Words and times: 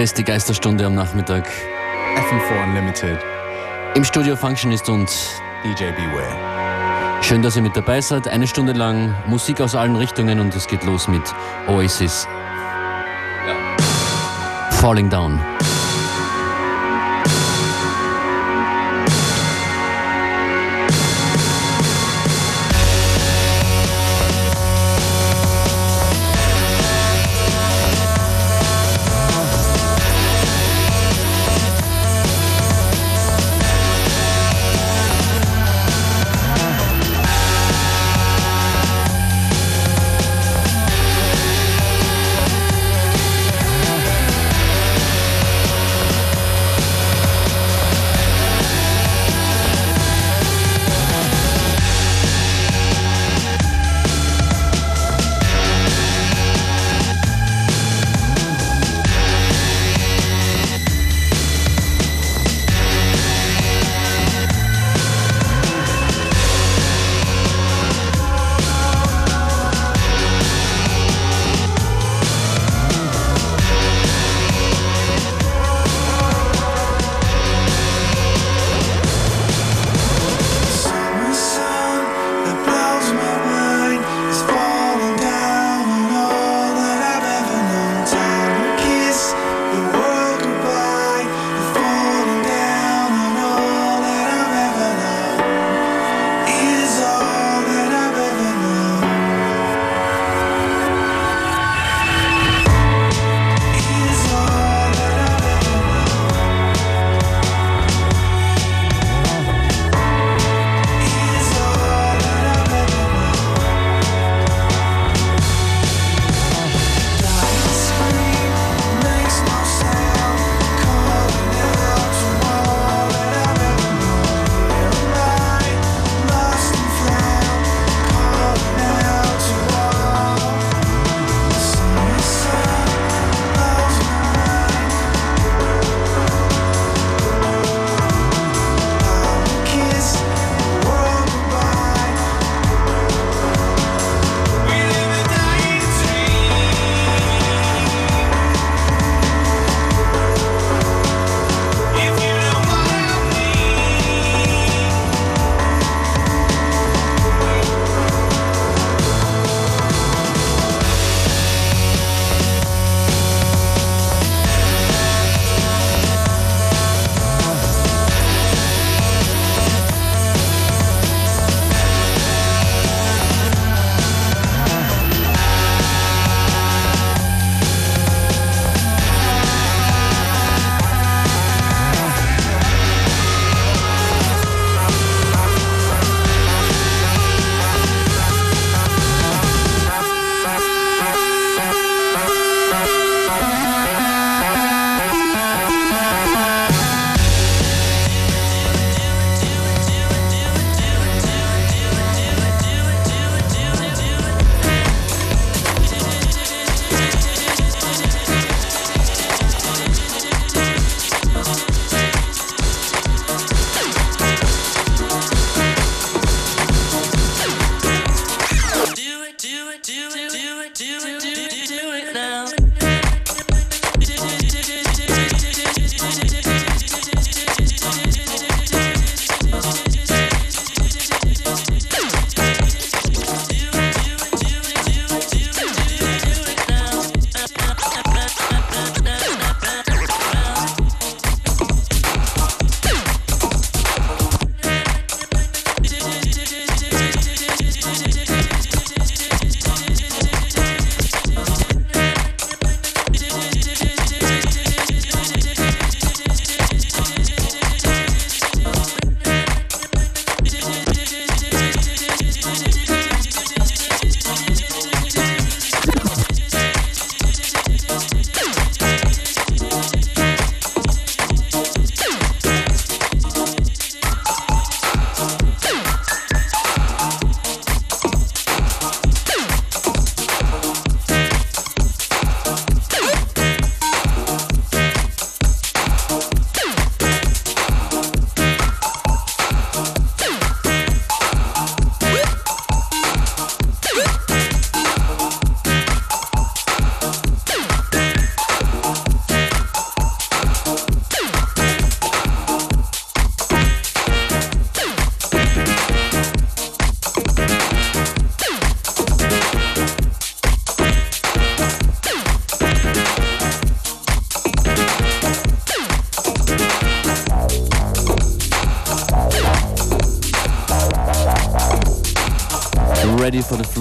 Hier 0.00 0.04
ist 0.06 0.16
die 0.16 0.24
Geisterstunde 0.24 0.86
am 0.86 0.94
Nachmittag. 0.94 1.46
FM4 2.16 2.64
Unlimited. 2.64 3.18
Im 3.94 4.02
Studio 4.02 4.34
Functionist 4.34 4.88
und 4.88 5.10
DJ 5.62 5.90
Beware. 5.90 7.22
Schön, 7.22 7.42
dass 7.42 7.54
ihr 7.54 7.60
mit 7.60 7.76
dabei 7.76 8.00
seid. 8.00 8.26
Eine 8.26 8.46
Stunde 8.46 8.72
lang 8.72 9.14
Musik 9.26 9.60
aus 9.60 9.74
allen 9.74 9.96
Richtungen 9.96 10.40
und 10.40 10.56
es 10.56 10.66
geht 10.68 10.84
los 10.84 11.06
mit 11.06 11.34
Oasis. 11.68 12.26
Ja. 13.46 14.70
Falling 14.70 15.10
Down. 15.10 15.38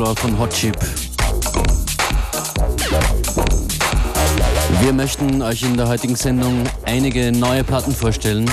Cover 0.09 0.21
von 0.21 0.39
Hot 0.39 0.51
Chip. 0.51 0.75
Wir 4.81 4.93
möchten 4.93 5.41
euch 5.43 5.61
in 5.61 5.77
der 5.77 5.87
heutigen 5.87 6.15
Sendung 6.15 6.63
einige 6.85 7.31
neue 7.31 7.63
Platten 7.63 7.93
vorstellen. 7.93 8.49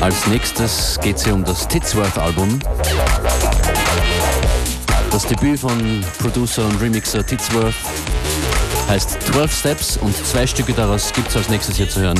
Als 0.00 0.26
nächstes 0.26 0.98
geht 1.00 1.16
es 1.16 1.24
hier 1.24 1.34
um 1.34 1.44
das 1.44 1.68
Titsworth-Album. 1.68 2.58
Das 5.12 5.26
Debüt 5.26 5.60
von 5.60 6.04
Producer 6.18 6.64
und 6.64 6.80
Remixer 6.80 7.24
Titsworth 7.24 7.74
heißt 8.88 9.22
12 9.32 9.56
Steps 9.56 9.96
und 9.98 10.16
zwei 10.16 10.46
Stücke 10.46 10.72
daraus 10.72 11.12
gibt 11.12 11.28
es 11.28 11.36
als 11.36 11.48
nächstes 11.48 11.76
hier 11.76 11.88
zu 11.88 12.00
hören. 12.00 12.18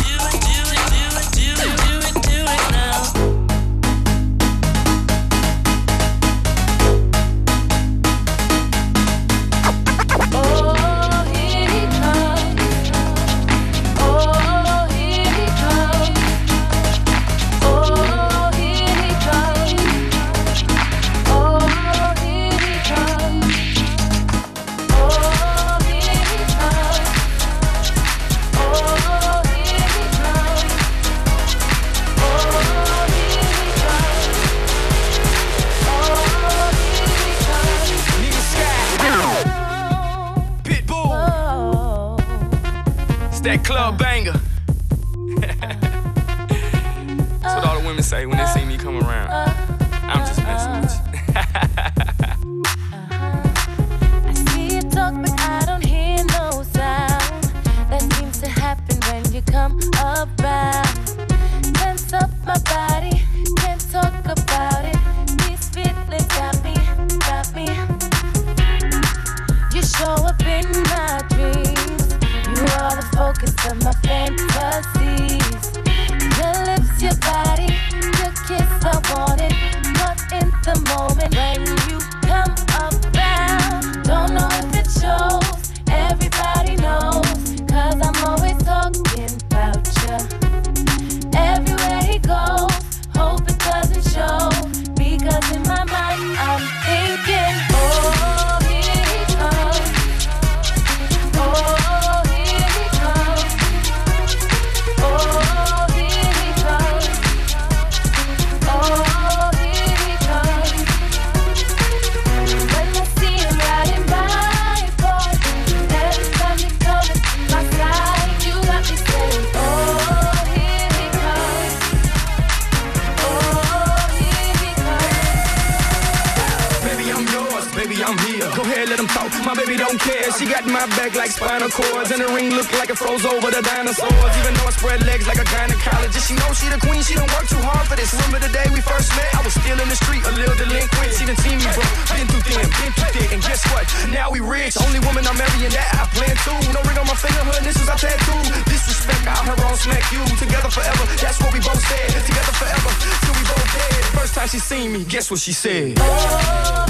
like 150.03 150.13
you, 150.13 150.37
together 150.37 150.71
forever. 150.71 151.05
That's 151.21 151.41
what 151.41 151.53
we 151.53 151.61
both 151.61 151.81
said, 151.81 152.09
together 152.25 152.53
forever, 152.53 152.91
till 153.25 153.35
we 153.35 153.43
both 153.43 153.73
dead. 153.75 154.05
First 154.19 154.35
time 154.35 154.49
she 154.49 154.59
seen 154.59 154.93
me, 154.93 155.05
guess 155.05 155.31
what 155.31 155.41
she 155.41 155.53
said? 155.53 155.99
Oh, 155.99 156.87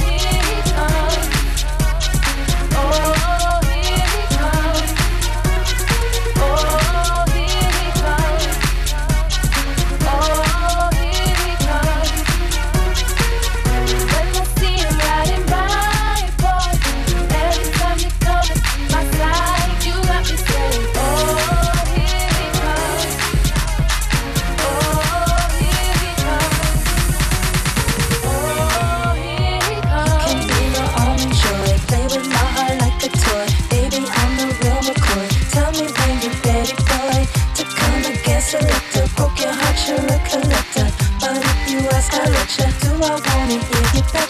oh, 2.75 3.15
oh. 3.17 3.42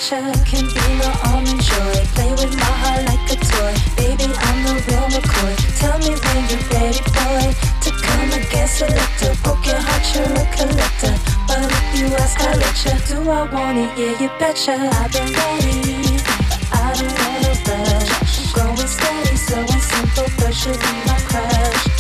attraction 0.03 0.45
can 0.45 0.67
be 0.67 0.85
your 0.99 1.15
only 1.31 1.59
joy. 1.63 1.95
Play 2.15 2.31
with 2.33 2.55
my 2.57 2.73
heart 2.83 3.05
like 3.07 3.23
a 3.31 3.37
toy. 3.37 3.75
Baby, 3.97 4.27
I'm 4.35 4.59
the 4.65 4.75
real 4.89 5.09
McCoy. 5.15 5.55
Tell 5.79 5.99
me 5.99 6.11
when 6.11 6.41
you're 6.51 6.67
ready, 6.75 7.03
boy, 7.15 7.55
to 7.83 7.91
come 8.03 8.31
and 8.33 8.51
get 8.51 8.67
selected. 8.67 9.37
Poke 9.45 9.65
your 9.67 9.79
heart, 9.79 10.05
you're 10.15 10.27
a 10.27 10.45
collector. 10.57 11.15
But 11.47 11.71
if 11.71 12.01
you 12.01 12.07
ask, 12.17 12.41
I'll 12.41 12.59
let 12.59 12.85
you. 12.85 12.95
Do 13.09 13.31
I 13.31 13.43
want 13.53 13.79
it? 13.79 13.91
Yeah, 13.99 14.21
you 14.21 14.31
betcha. 14.39 14.75
I've 14.75 15.13
been 15.13 15.33
ready. 15.33 16.19
I 16.73 16.95
don't 16.99 17.15
wanna 17.19 17.53
rush. 17.69 18.53
Growing 18.53 18.77
steady, 18.77 19.37
so 19.37 19.67
simple, 19.67 20.29
but 20.39 20.55
you'll 20.65 20.79
be 20.79 20.93
my 21.07 21.19
crush. 21.29 21.92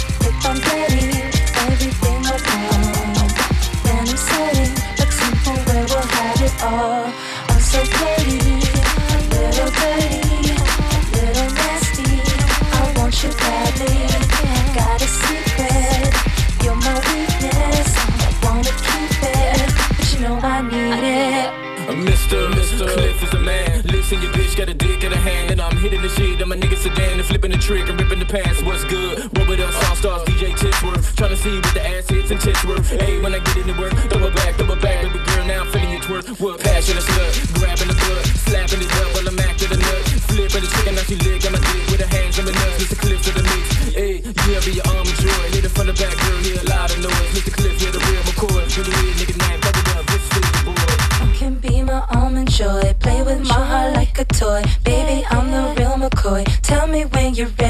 trigger, 27.62 27.94
ripping 27.94 28.18
the 28.18 28.26
past, 28.26 28.64
what's 28.64 28.84
good? 28.84 29.18
What 29.38 29.48
with 29.48 29.60
us 29.60 29.74
all 29.88 29.94
stars, 29.94 30.22
DJ 30.22 30.50
Tittsworth. 30.50 31.14
Trying 31.16 31.30
to 31.30 31.36
see 31.36 31.54
what 31.54 31.74
the 31.74 31.86
ass 31.86 32.08
hits 32.08 32.30
and 32.30 32.40
tits 32.40 32.64
worth. 32.64 32.90
Hey, 32.90 33.22
when 33.22 33.34
I 33.34 33.38
get 33.38 33.56
into 33.58 33.78
work, 33.80 33.92
throw 34.10 34.26
it 34.26 34.34
back. 34.34 34.51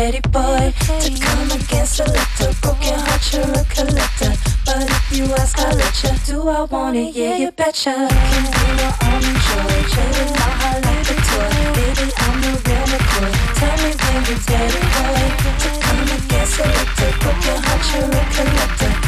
Ready, 0.03 0.21
boy. 0.35 0.75
To 1.05 1.11
come 1.21 1.51
against 1.53 2.01
a 2.01 2.05
selector. 2.05 2.51
Broken 2.61 2.99
heart, 3.07 3.25
you're 3.33 3.55
a 3.55 3.65
collector. 3.71 4.33
But 4.67 4.91
if 4.91 5.17
you 5.17 5.25
ask, 5.35 5.59
I'll 5.59 5.77
let 5.77 5.95
you. 6.03 6.11
Do 6.27 6.49
I 6.49 6.63
want 6.65 6.97
it? 6.97 7.15
Yeah, 7.15 7.37
you 7.37 7.51
betcha. 7.53 7.95
Can 7.95 8.45
be 8.55 8.69
my 8.79 8.91
almond 9.07 9.39
joy. 9.47 9.75
With 10.15 10.33
my 10.41 10.51
heart 10.61 10.81
like 10.87 11.11
a 11.13 11.17
toy. 11.29 11.55
Baby, 11.77 12.07
I'm 12.25 12.37
the 12.43 12.51
real 12.65 12.87
McCoy. 12.93 13.33
Tell 13.59 13.77
me 13.83 13.91
when 14.01 14.19
you're 14.27 14.43
ready, 14.51 14.83
boy. 14.95 15.25
To 15.63 15.71
come 15.85 16.03
against 16.17 16.35
a 16.35 16.65
selector. 16.65 17.11
Broken 17.23 17.59
heart, 17.65 17.83
you're 17.93 18.11
a 18.11 18.25
collector. 18.35 19.03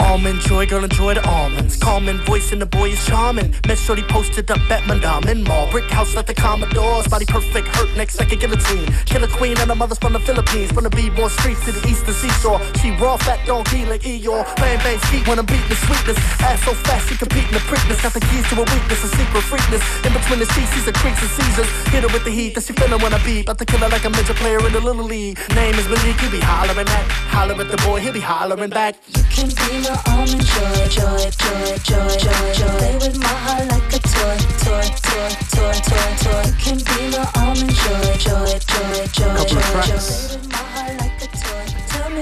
Almond 0.00 0.40
joy, 0.40 0.66
girl, 0.66 0.84
enjoy 0.84 1.14
the 1.14 1.26
almonds. 1.26 1.76
Calming 1.76 2.18
voice 2.26 2.52
and 2.52 2.60
the 2.60 2.66
boy 2.66 2.90
is 2.90 3.06
charming. 3.06 3.54
Miss 3.66 3.80
Shorty 3.80 4.02
posted 4.02 4.50
up 4.50 4.58
at 4.70 4.82
Mondawmin 4.82 5.46
Mall. 5.46 5.70
Brick 5.70 5.90
house 5.90 6.14
like 6.14 6.26
the 6.26 6.34
Commodores. 6.34 7.08
Body 7.08 7.24
perfect, 7.24 7.68
hurt 7.68 7.88
next 7.96 8.18
like 8.18 8.30
a 8.30 8.36
guillotine. 8.36 8.86
Killer 9.06 9.26
queen 9.26 9.56
and 9.58 9.70
her 9.70 9.74
mother's 9.74 9.98
from 9.98 10.12
the 10.12 10.20
Philippines. 10.20 10.70
From 10.70 10.84
the 10.84 10.90
B-boy 10.90 11.28
streets 11.28 11.64
to 11.64 11.72
the 11.72 11.88
eastern 11.88 12.12
seashore. 12.12 12.60
She 12.82 12.90
raw, 13.00 13.16
fat, 13.16 13.40
don't 13.46 13.64
donkey 13.64 13.86
like 13.86 14.02
Eeyore. 14.02 14.44
Bang, 14.56 14.78
bang, 14.84 14.98
ski 15.08 15.22
when 15.24 15.38
I'm 15.38 15.46
beating 15.46 15.68
the 15.68 15.76
sweetness. 15.76 16.18
Ass 16.42 16.62
so 16.62 16.74
fast, 16.84 17.08
she 17.08 17.16
competing 17.16 17.52
the 17.52 17.64
preakness. 17.64 18.02
Got 18.02 18.12
the 18.12 18.20
keys 18.20 18.46
to 18.50 18.56
a 18.60 18.64
weakness, 18.68 19.00
a 19.04 19.08
secret 19.08 19.44
freakness. 19.48 19.82
In 20.04 20.12
between 20.12 20.40
the 20.40 20.46
species 20.46 20.86
of 20.86 20.94
creeks 20.94 21.22
and 21.22 21.30
Caesars. 21.30 21.70
Hit 21.88 22.02
her 22.04 22.12
with 22.12 22.24
the 22.24 22.30
heat 22.30 22.54
that 22.54 22.64
she 22.64 22.74
feeling 22.74 23.00
when 23.00 23.14
I 23.14 23.24
beat. 23.24 23.48
About 23.48 23.58
to 23.58 23.64
kill 23.64 23.80
her 23.80 23.88
like 23.88 24.04
a 24.04 24.10
major 24.10 24.34
player 24.34 24.60
in 24.66 24.72
the 24.72 24.80
little 24.80 25.04
league. 25.04 25.38
Name 25.56 25.74
is 25.80 25.88
Malik, 25.88 26.20
he 26.20 26.28
be 26.28 26.40
hollering 26.40 26.86
at. 26.86 27.06
Holler 27.32 27.56
at 27.56 27.70
the 27.70 27.80
boy, 27.88 28.00
he'll 28.00 28.12
be 28.12 28.20
hollering 28.20 28.70
back. 28.70 28.96
You 29.08 29.24
can 29.32 29.53
be 29.54 29.80
my 29.80 29.94
almond 30.06 30.44
joy, 30.44 30.88
joy, 30.88 31.30
joy, 31.30 31.78
joy, 31.82 32.08
joy, 32.18 32.52
joy. 32.54 32.78
Play 32.78 32.96
with 32.96 33.18
my 33.18 33.26
heart 33.26 33.66
like 33.70 33.92
a 33.92 33.98
toy, 33.98 34.36
toy, 34.64 34.84
toy, 35.04 35.30
toy, 35.52 35.74
toy, 35.88 36.08
toy. 36.22 36.42
You 36.48 36.54
can 36.62 36.78
be 36.78 37.00
my 37.12 37.24
almond 37.36 37.74
joy, 37.74 38.16
joy, 38.18 38.58
joy, 38.66 39.06
joy, 39.12 39.36
joy, 39.46 39.82
joy. 39.86 40.34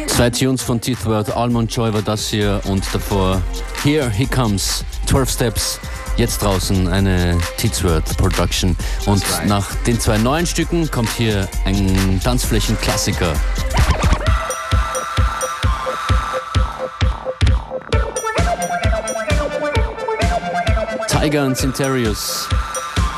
Zwei 0.09 0.31
Tunes 0.31 0.63
von 0.63 0.81
Teeth 0.81 1.05
World, 1.07 1.35
Almond 1.35 1.75
Joy 1.75 1.93
war 1.93 2.03
das 2.03 2.29
hier 2.29 2.61
und 2.67 2.85
davor 2.93 3.41
Here 3.83 4.11
He 4.11 4.27
Comes, 4.27 4.85
12 5.07 5.31
Steps, 5.31 5.81
jetzt 6.17 6.43
draußen 6.43 6.87
eine 6.89 7.39
Teetsworth 7.57 8.17
Production. 8.19 8.77
Und 9.07 9.23
right. 9.33 9.47
nach 9.47 9.75
den 9.87 9.99
zwei 9.99 10.19
neuen 10.19 10.47
Stücken 10.47 10.91
kommt 10.91 11.11
hier 11.11 11.49
ein 11.65 12.21
Tanzflächenklassiker. 12.23 13.33
Tiga 21.23 21.47
and 21.47 21.55
Zyntherius, 21.55 22.49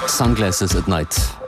Sunglasses 0.06 0.75
at 0.75 0.87
Night. 0.87 1.43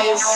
house. 0.00 0.29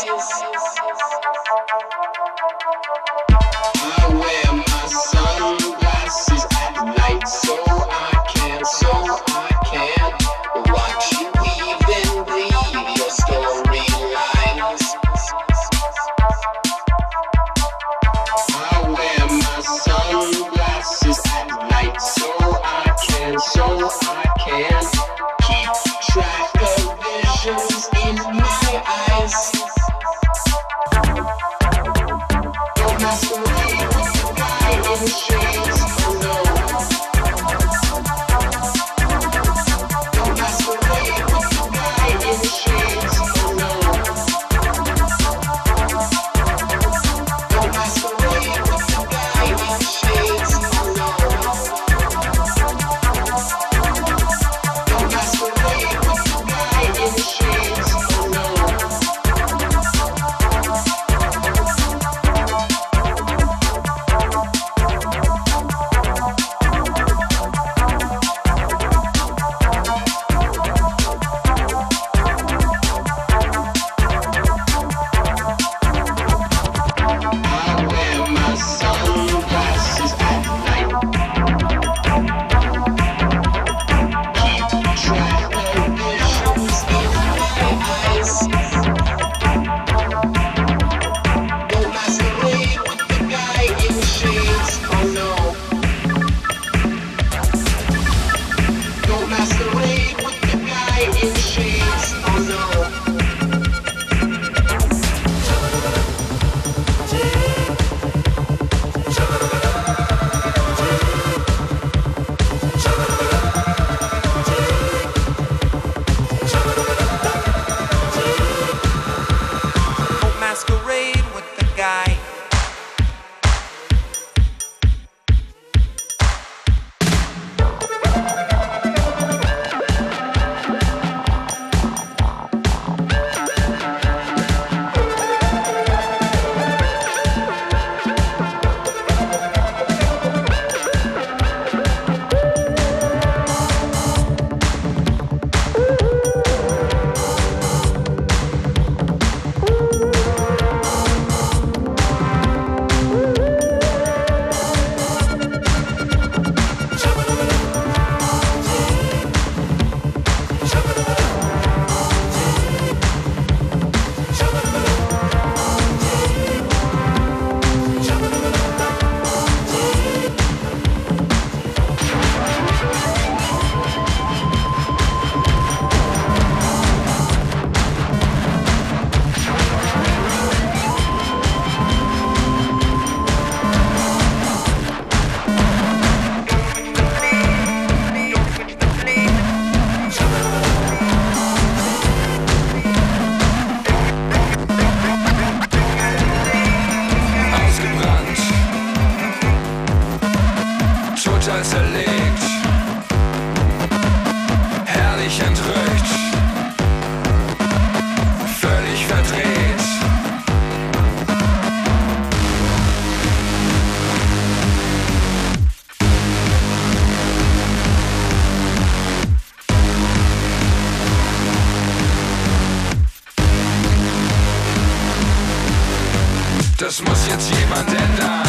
das 226.96 227.08
muss 227.08 227.26
jetzt 227.26 227.50
jemand 227.50 227.88
ändern. 227.88 228.48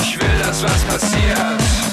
Ich 0.00 0.18
will, 0.18 0.38
dass 0.42 0.62
was 0.62 0.82
passiert. 0.84 1.89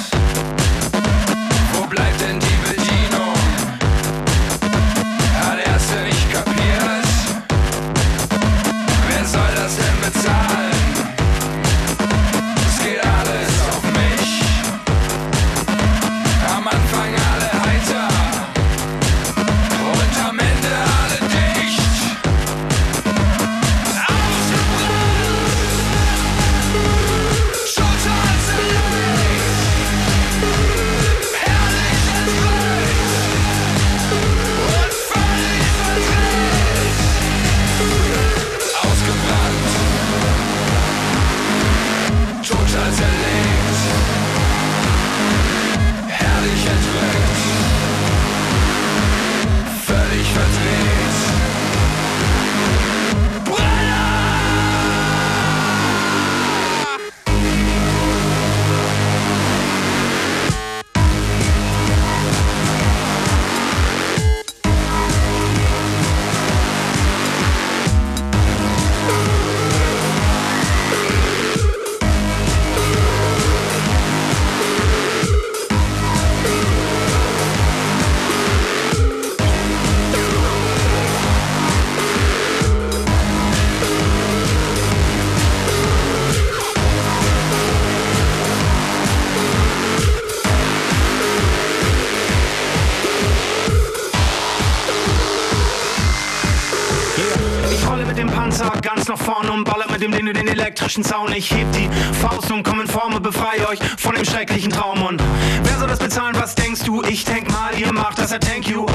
Elektrischen 100.88 101.04
Zaun. 101.04 101.32
Ich 101.34 101.52
heb 101.52 101.72
die 101.74 101.90
Faust 102.22 102.52
und 102.52 102.64
komm 102.64 102.82
in 102.82 102.88
Form 102.88 103.14
und 103.14 103.24
befreie 103.24 103.68
euch 103.68 103.80
von 103.98 104.16
dem 104.16 104.26
schrecklichen 104.26 104.72
Traum. 104.72 105.02
Und 105.02 105.22
wer 105.64 105.78
soll 105.78 105.88
das 105.88 106.00
bezahlen? 106.00 106.36
Was 106.40 106.56
denkst 106.56 106.84
du? 106.84 107.04
Ich 107.04 107.26
denk 107.26 107.50
mal, 107.52 107.78
ihr 107.78 107.92
macht 107.94 108.20
das, 108.20 108.32
ja 108.32 108.38
thank 108.38 108.68
you. 108.68 108.86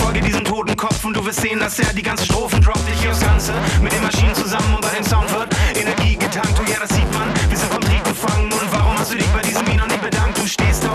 Folge 0.00 0.20
diesem 0.20 0.44
toten 0.44 0.76
Kopf 0.76 1.04
und 1.04 1.16
du 1.16 1.24
wirst 1.24 1.40
sehen, 1.40 1.58
dass 1.58 1.78
er 1.78 1.92
die 1.92 2.02
ganze 2.02 2.24
Strophen 2.24 2.60
droppt. 2.60 2.84
Ich 2.94 3.06
das 3.06 3.20
Ganze 3.20 3.52
mit 3.80 3.92
den 3.92 4.02
Maschinen 4.02 4.34
zusammen 4.34 4.74
und 4.74 4.82
bei 4.82 4.90
dem 4.90 5.04
Sound 5.04 5.30
wird 5.32 5.48
Energie 5.74 6.16
getankt. 6.16 6.54
Oh 6.60 6.70
ja, 6.70 6.78
das 6.80 6.90
sieht 6.90 7.12
man. 7.12 7.28
Wir 7.48 7.56
sind 7.56 7.72
vom 7.72 7.82
Trieb 7.82 8.04
gefangen. 8.04 8.52
Und 8.52 8.72
warum 8.72 8.98
hast 8.98 9.12
du 9.12 9.16
dich 9.16 9.26
bei 9.28 9.42
diesem 9.42 9.64
noch 9.76 9.86
nicht 9.86 10.02
bedankt? 10.02 10.38
Du 10.38 10.46
stehst 10.46 10.84
auf 10.88 10.91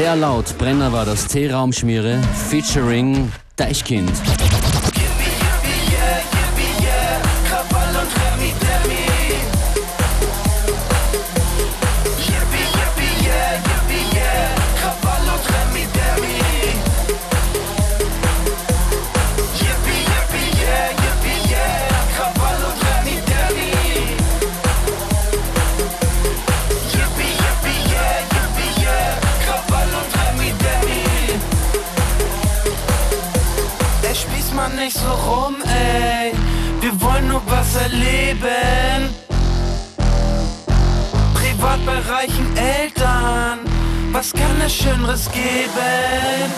Sehr 0.00 0.16
laut, 0.16 0.56
Brenner 0.56 0.94
war 0.94 1.04
das 1.04 1.26
T-Raumschmiere 1.26 2.22
featuring 2.48 3.30
Deichkind. 3.56 4.10
Mal 34.54 34.68
nicht 34.70 34.96
so 34.96 35.08
rum, 35.08 35.56
ey. 35.64 36.32
Wir 36.80 37.00
wollen 37.00 37.28
nur 37.28 37.42
was 37.46 37.76
erleben. 37.76 39.14
Privat 41.34 41.86
bei 41.86 41.98
reichen 42.12 42.56
Eltern. 42.56 43.60
Was 44.12 44.32
kann 44.32 44.60
es 44.64 44.74
Schöneres 44.74 45.30
geben? 45.30 46.52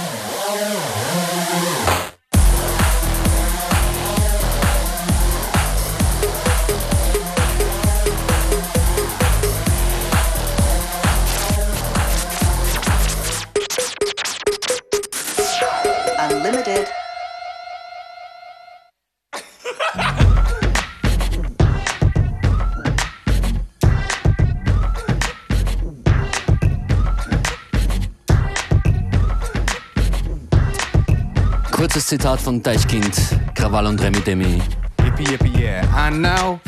Zitat 32.13 32.43
von 32.43 32.63
Deichkind, 32.63 33.17
Krawall 33.55 33.87
und 33.87 33.99
Remmidemmi. 33.99 34.61
Yippee, 35.03 35.25
yippee, 35.31 35.59
yeah. 35.59 36.07
And 36.07 36.21
now, 36.21 36.61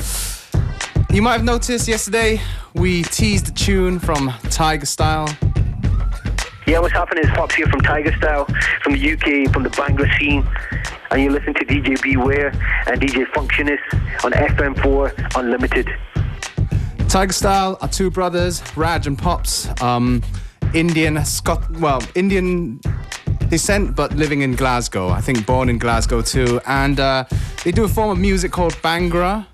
you 1.10 1.20
might 1.20 1.34
have 1.34 1.44
noticed 1.44 1.86
yesterday 1.86 2.40
we 2.72 3.02
teased 3.02 3.48
the 3.48 3.52
tune 3.52 3.98
from 3.98 4.32
Tiger 4.48 4.86
Style. 4.86 5.28
Yeah, 6.66 6.78
what's 6.78 6.94
happening 6.94 7.24
is 7.24 7.30
Fox 7.36 7.54
here 7.56 7.66
from 7.66 7.82
Tiger 7.82 8.16
Style, 8.16 8.46
from 8.82 8.94
the 8.94 9.12
UK, 9.12 9.52
from 9.52 9.64
the 9.64 9.68
Bhangra 9.68 10.08
scene. 10.18 10.48
And 11.10 11.20
you 11.20 11.28
listen 11.28 11.52
to 11.52 11.64
DJ 11.66 12.00
Beware 12.00 12.48
and 12.86 12.98
DJ 12.98 13.26
Functionist 13.32 14.24
on 14.24 14.32
FM4 14.32 15.36
Unlimited. 15.36 15.90
Tiger 17.10 17.34
Style 17.34 17.76
are 17.82 17.88
two 17.88 18.10
brothers, 18.10 18.62
Raj 18.78 19.06
and 19.06 19.18
Pops, 19.18 19.68
um, 19.82 20.22
Indian, 20.72 21.22
Scot, 21.22 21.70
well, 21.72 22.02
Indian 22.14 22.80
descent, 23.48 23.94
but 23.94 24.14
living 24.14 24.42
in 24.42 24.54
Glasgow. 24.54 25.08
I 25.08 25.20
think 25.20 25.46
born 25.46 25.68
in 25.68 25.78
Glasgow 25.78 26.22
too. 26.22 26.60
And 26.66 27.00
uh, 27.00 27.24
they 27.64 27.72
do 27.72 27.84
a 27.84 27.88
form 27.88 28.10
of 28.10 28.18
music 28.18 28.52
called 28.52 28.74
Bhangra, 28.74 29.46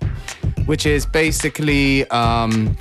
which 0.65 0.85
is 0.85 1.05
basically 1.05 2.09
um, 2.09 2.75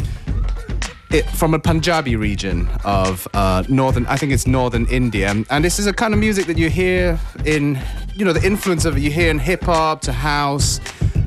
it 1.11 1.25
from 1.31 1.55
a 1.55 1.59
Punjabi 1.59 2.17
region 2.17 2.69
of 2.85 3.27
uh, 3.35 3.65
northern, 3.69 4.07
I 4.07 4.17
think 4.17 4.33
it's 4.33 4.47
northern 4.47 4.87
India. 4.87 5.35
And 5.51 5.65
this 5.65 5.79
is 5.79 5.87
a 5.87 5.93
kind 5.93 6.15
of 6.15 6.21
music 6.21 6.47
that 6.47 6.57
you 6.57 6.71
hear 6.71 7.19
in, 7.45 7.79
you 8.15 8.25
know, 8.25 8.33
the 8.33 8.47
influence 8.47 8.85
of 8.85 8.97
it 8.97 9.03
you 9.03 9.11
hear 9.11 9.31
in 9.31 9.39
hip 9.39 9.65
hop 9.65 10.03
to 10.03 10.13
house. 10.13 10.81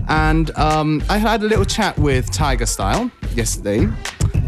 And 0.07 0.55
um, 0.57 1.03
I 1.09 1.17
had 1.17 1.43
a 1.43 1.47
little 1.47 1.65
chat 1.65 1.97
with 1.97 2.31
Tiger 2.31 2.65
Style 2.65 3.09
yesterday, 3.33 3.87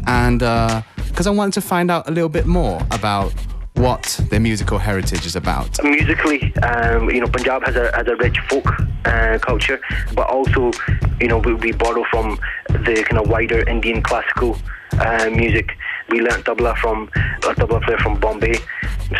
and 0.05 0.39
because 0.39 1.27
I 1.27 1.31
wanted 1.31 1.53
to 1.53 1.61
find 1.61 1.89
out 1.89 2.07
a 2.09 2.11
little 2.11 2.29
bit 2.29 2.45
more 2.45 2.81
about 2.91 3.33
what 3.75 4.19
their 4.29 4.39
musical 4.39 4.77
heritage 4.79 5.25
is 5.25 5.35
about. 5.35 5.81
Musically, 5.83 6.55
um, 6.57 7.09
you 7.09 7.21
know, 7.21 7.27
Punjab 7.27 7.65
has 7.65 7.75
a 7.75 7.91
has 7.95 8.07
a 8.07 8.15
rich 8.15 8.39
folk 8.49 8.67
uh, 9.05 9.37
culture, 9.39 9.79
but 10.13 10.27
also, 10.29 10.71
you 11.19 11.27
know, 11.27 11.37
we, 11.39 11.53
we 11.53 11.71
borrow 11.71 12.03
from 12.09 12.39
the 12.69 13.05
kind 13.07 13.21
of 13.21 13.29
wider 13.29 13.67
Indian 13.69 14.01
classical 14.01 14.57
uh, 14.99 15.29
music. 15.29 15.71
We 16.09 16.21
learnt 16.21 16.45
tabla 16.45 16.77
from 16.77 17.09
a 17.15 17.53
tabla 17.53 17.83
player 17.83 17.97
from 17.97 18.19
Bombay, 18.19 18.55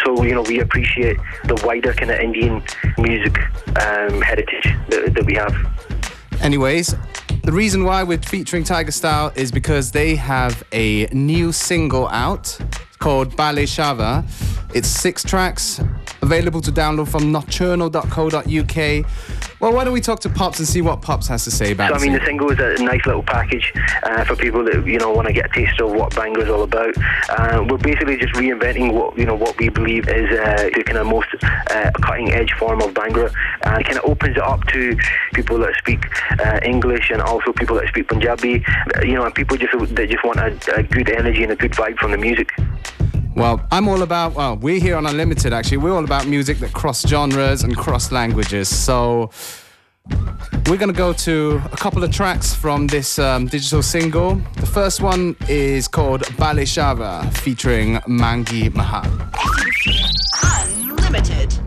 so 0.03 0.23
you 0.23 0.33
know 0.33 0.43
we 0.43 0.59
appreciate 0.59 1.17
the 1.45 1.61
wider 1.65 1.93
kind 1.93 2.11
of 2.11 2.19
Indian 2.19 2.63
music 2.97 3.37
um, 3.81 4.21
heritage 4.21 4.67
that, 4.89 5.13
that 5.15 5.25
we 5.25 5.35
have. 5.35 5.55
Anyways, 6.41 6.95
the 7.43 7.51
reason 7.51 7.83
why 7.83 8.03
we're 8.03 8.19
featuring 8.19 8.63
Tiger 8.63 8.91
Style 8.91 9.31
is 9.35 9.51
because 9.51 9.91
they 9.91 10.15
have 10.15 10.63
a 10.71 11.05
new 11.07 11.51
single 11.51 12.07
out 12.07 12.59
called 12.95 13.35
Bale 13.35 13.65
Shava. 13.65 14.23
It's 14.73 14.87
six 14.87 15.23
tracks 15.23 15.79
available 16.21 16.61
to 16.61 16.71
download 16.71 17.07
from 17.07 17.31
nocturnal.co.uk. 17.31 19.05
Well, 19.65 19.73
why 19.73 19.83
don't 19.83 19.93
we 19.93 20.01
talk 20.01 20.19
to 20.19 20.29
Pops 20.29 20.59
and 20.59 20.67
see 20.67 20.83
what 20.83 21.01
Pops 21.01 21.27
has 21.27 21.43
to 21.45 21.49
say 21.49 21.71
about 21.71 21.89
it? 21.89 21.95
So 21.95 21.99
I 21.99 22.07
mean, 22.07 22.13
the 22.15 22.23
single 22.23 22.51
is 22.51 22.59
a 22.59 22.83
nice 22.83 23.03
little 23.03 23.23
package 23.23 23.73
uh, 24.03 24.23
for 24.23 24.35
people 24.35 24.63
that 24.63 24.85
you 24.85 24.99
know 24.99 25.11
want 25.11 25.25
to 25.25 25.33
get 25.33 25.47
a 25.47 25.49
taste 25.49 25.81
of 25.81 25.91
what 25.91 26.11
Bhangra 26.11 26.43
is 26.43 26.49
all 26.49 26.61
about. 26.61 26.93
Uh, 27.29 27.65
we're 27.67 27.79
basically 27.79 28.15
just 28.15 28.35
reinventing 28.35 28.93
what 28.93 29.17
you 29.17 29.25
know 29.25 29.33
what 29.33 29.57
we 29.57 29.69
believe 29.69 30.07
is 30.07 30.29
uh, 30.37 30.69
the 30.75 30.83
kind 30.83 30.99
of 30.99 31.07
most 31.07 31.29
uh, 31.41 31.89
cutting 31.99 32.31
edge 32.31 32.53
form 32.59 32.79
of 32.79 32.93
Bhangra, 32.93 33.33
and 33.63 33.81
it 33.81 33.85
kind 33.85 33.97
of 33.97 34.05
opens 34.05 34.37
it 34.37 34.43
up 34.43 34.63
to 34.67 34.95
people 35.33 35.57
that 35.57 35.73
speak 35.79 36.05
uh, 36.45 36.59
English 36.61 37.09
and 37.09 37.19
also 37.19 37.51
people 37.51 37.75
that 37.77 37.87
speak 37.87 38.07
Punjabi. 38.07 38.63
You 39.01 39.15
know, 39.15 39.25
and 39.25 39.33
people 39.33 39.57
just 39.57 39.73
that 39.95 40.09
just 40.11 40.23
want 40.23 40.37
a, 40.37 40.75
a 40.75 40.83
good 40.83 41.09
energy 41.09 41.41
and 41.41 41.53
a 41.53 41.55
good 41.55 41.71
vibe 41.71 41.97
from 41.97 42.11
the 42.11 42.19
music. 42.19 42.51
Well, 43.35 43.61
I'm 43.69 43.89
all 43.89 44.01
about, 44.01 44.33
well, 44.33 44.55
we're 44.55 44.79
here 44.79 44.95
on 44.95 45.05
Unlimited 45.05 45.51
actually. 45.51 45.77
We're 45.77 45.91
all 45.93 46.05
about 46.05 46.25
music 46.25 46.59
that 46.59 46.71
cross 46.71 47.05
genres 47.05 47.63
and 47.63 47.75
cross 47.75 48.09
languages. 48.09 48.73
So 48.73 49.29
we're 50.67 50.77
going 50.77 50.87
to 50.87 50.93
go 50.93 51.11
to 51.11 51.61
a 51.71 51.75
couple 51.75 52.01
of 52.01 52.11
tracks 52.13 52.55
from 52.55 52.87
this 52.87 53.19
um, 53.19 53.47
digital 53.47 53.83
single. 53.83 54.35
The 54.55 54.65
first 54.65 55.01
one 55.01 55.35
is 55.49 55.89
called 55.89 56.21
Bale 56.37 56.63
Shava 56.63 57.29
featuring 57.37 57.95
Mangi 58.07 58.73
Mahal. 58.73 59.03
Unlimited. 60.41 61.59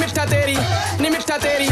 निमिष्ठा 0.00 0.24
तेरी 0.24 0.56
निमिष्ठा 1.00 1.36
तेरी। 1.36 1.68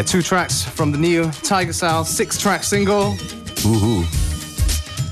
Yeah, 0.00 0.04
two 0.04 0.22
tracks 0.22 0.64
from 0.64 0.92
the 0.92 0.98
new 0.98 1.30
Tiger 1.30 1.74
Style 1.74 2.06
six 2.06 2.38
track 2.38 2.64
single. 2.64 3.16
Woohoo. 3.60 4.04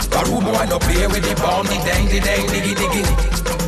Karu 0.10 0.42
boy 0.42 0.66
no 0.66 0.80
play 0.80 1.06
with 1.06 1.22
the 1.22 1.36
bomb, 1.40 1.68
the 1.68 1.76
dang, 1.86 2.08
the 2.08 2.20
dang, 2.20 2.48
diggy, 2.48 2.74
diggy. 2.74 3.59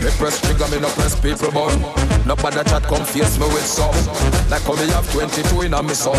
Me 0.00 0.10
press 0.16 0.40
trigger, 0.40 0.68
me 0.68 0.80
no 0.80 0.88
press 0.96 1.18
people 1.20 1.50
button. 1.52 1.82
No 2.26 2.36
bother 2.36 2.64
chat, 2.64 2.82
come 2.84 3.04
face 3.04 3.38
me 3.38 3.46
with 3.52 3.66
some. 3.66 3.92
Like 4.48 4.62
how 4.62 4.74
me 4.74 4.88
have 4.96 5.10
22 5.12 5.62
in 5.62 5.74
a 5.74 5.82
me 5.82 5.94
sum. 5.94 6.16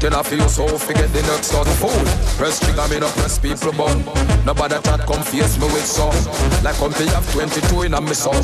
Then 0.00 0.14
I 0.14 0.22
feel 0.22 0.48
so 0.48 0.66
forget 0.78 1.12
the 1.12 1.22
next 1.22 1.52
of 1.52 1.68
fool. 1.76 1.92
Press 2.40 2.60
trigger, 2.60 2.88
me 2.88 3.00
no 3.00 3.08
press 3.20 3.38
people 3.38 3.72
button. 3.72 4.04
No 4.46 4.54
bother 4.54 4.80
chat, 4.80 5.04
come 5.04 5.22
face 5.22 5.58
me 5.60 5.66
with 5.68 5.84
some. 5.84 6.16
Like 6.64 6.76
how 6.80 6.88
me 6.88 7.04
have 7.12 7.28
22 7.32 7.82
in 7.82 7.94
a 7.94 8.00
me 8.00 8.14
sum. 8.14 8.40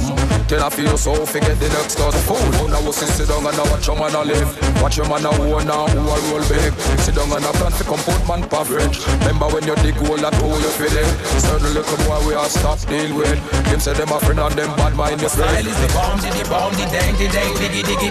Then 0.48 0.60
I 0.60 0.68
feel 0.68 0.96
so 0.98 1.24
forget 1.24 1.56
the 1.58 1.68
next 1.72 1.96
of 2.00 2.14
fool. 2.28 2.68
Now 2.68 2.84
we 2.84 2.92
sit 2.92 3.28
down 3.28 3.46
and 3.46 3.56
now 3.56 3.64
watch 3.72 3.86
your 3.88 3.96
man 3.96 4.12
a 4.12 4.20
live. 4.20 4.52
Watch 4.82 4.96
your 4.98 5.08
man 5.08 5.24
a 5.24 5.32
own 5.32 5.64
now 5.64 5.88
who 5.88 6.04
a 6.04 6.16
roll 6.28 6.44
big. 6.52 6.72
Sit 7.00 7.14
down 7.16 7.32
and 7.32 7.44
a 7.44 7.52
plan 7.56 7.72
for 7.72 7.84
come 7.88 8.02
put 8.04 8.20
man 8.28 8.44
average. 8.52 9.00
Remember 9.24 9.48
when 9.48 9.64
you 9.64 9.74
dig 9.80 9.96
hole 9.96 10.20
that 10.20 10.34
hole 10.36 10.60
you 10.60 10.72
feel 10.76 10.92
it. 10.92 11.08
Certain 11.40 11.72
little 11.72 11.96
boy 12.04 12.20
we 12.28 12.34
are 12.34 12.50
stop 12.52 12.78
deal 12.84 13.16
with. 13.16 13.40
Them 13.72 13.80
say 13.80 13.93
them 13.96 14.10
a 14.10 14.20
friend 14.20 14.40
and 14.40 14.54
them 14.54 14.70
bad 14.76 14.94
mind 14.94 15.20
you 15.20 15.28
Style 15.28 15.66
is 15.66 15.78
the 15.80 15.88
bomb, 15.94 16.18
the 16.18 16.46
bomb, 16.50 16.72
the 16.74 16.84
dang, 16.90 17.14
the 17.16 17.26
dang, 17.28 17.54
diggy, 17.60 17.82
diggy. 17.82 18.10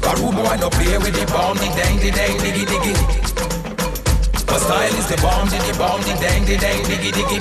Karu 0.00 0.32
boy 0.32 0.56
no 0.56 0.68
play 0.70 0.96
with 0.98 1.14
the 1.14 1.26
bomb, 1.32 1.56
the 1.56 1.68
dang, 1.76 1.96
the 2.00 2.10
dang, 2.10 2.36
diggy, 2.40 2.64
diggy. 2.64 2.94
My 4.46 4.58
style 4.58 4.94
is 5.00 5.08
the 5.08 5.16
bomb, 5.20 5.48
the 5.48 5.74
bomb, 5.78 6.00
the 6.02 6.14
dang, 6.20 6.44
the 6.44 6.56
dang, 6.56 6.82
diggy, 6.84 7.10
diggy. 7.12 7.38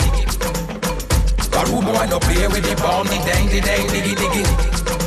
Karu 1.54 1.82
boy 1.82 2.06
no 2.10 2.20
play 2.20 2.48
with 2.48 2.64
the 2.64 2.76
bomb, 2.82 3.08
the 3.08 3.18
dang, 3.26 3.48
the 3.48 3.62
dang, 3.62 3.88
diggy, 3.88 4.16
diggy. 4.16 5.01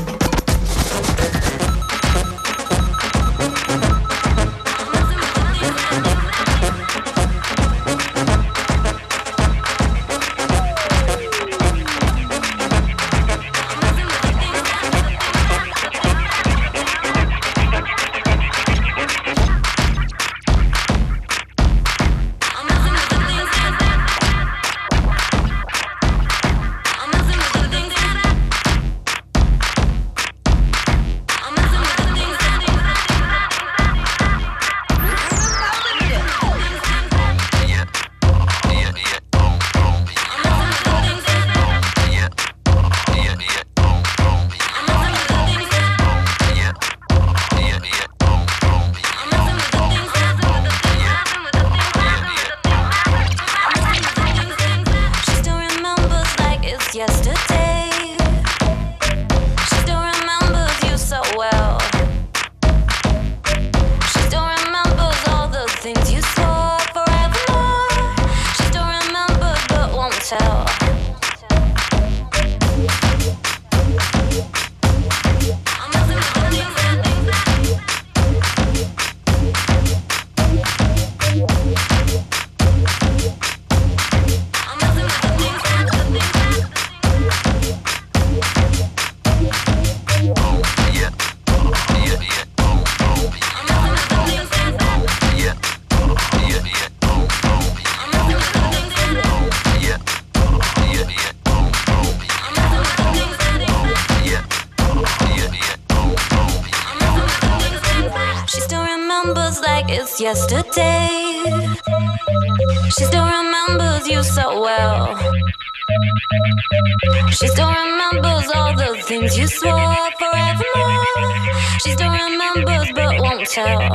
She 121.84 121.90
still 121.90 122.10
remembers 122.10 122.92
but 122.94 123.20
won't 123.20 123.46
tell. 123.46 123.90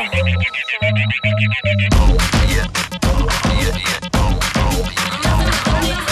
Oh, 1.92 2.18
oh, 4.14 4.40
oh, 4.56 6.09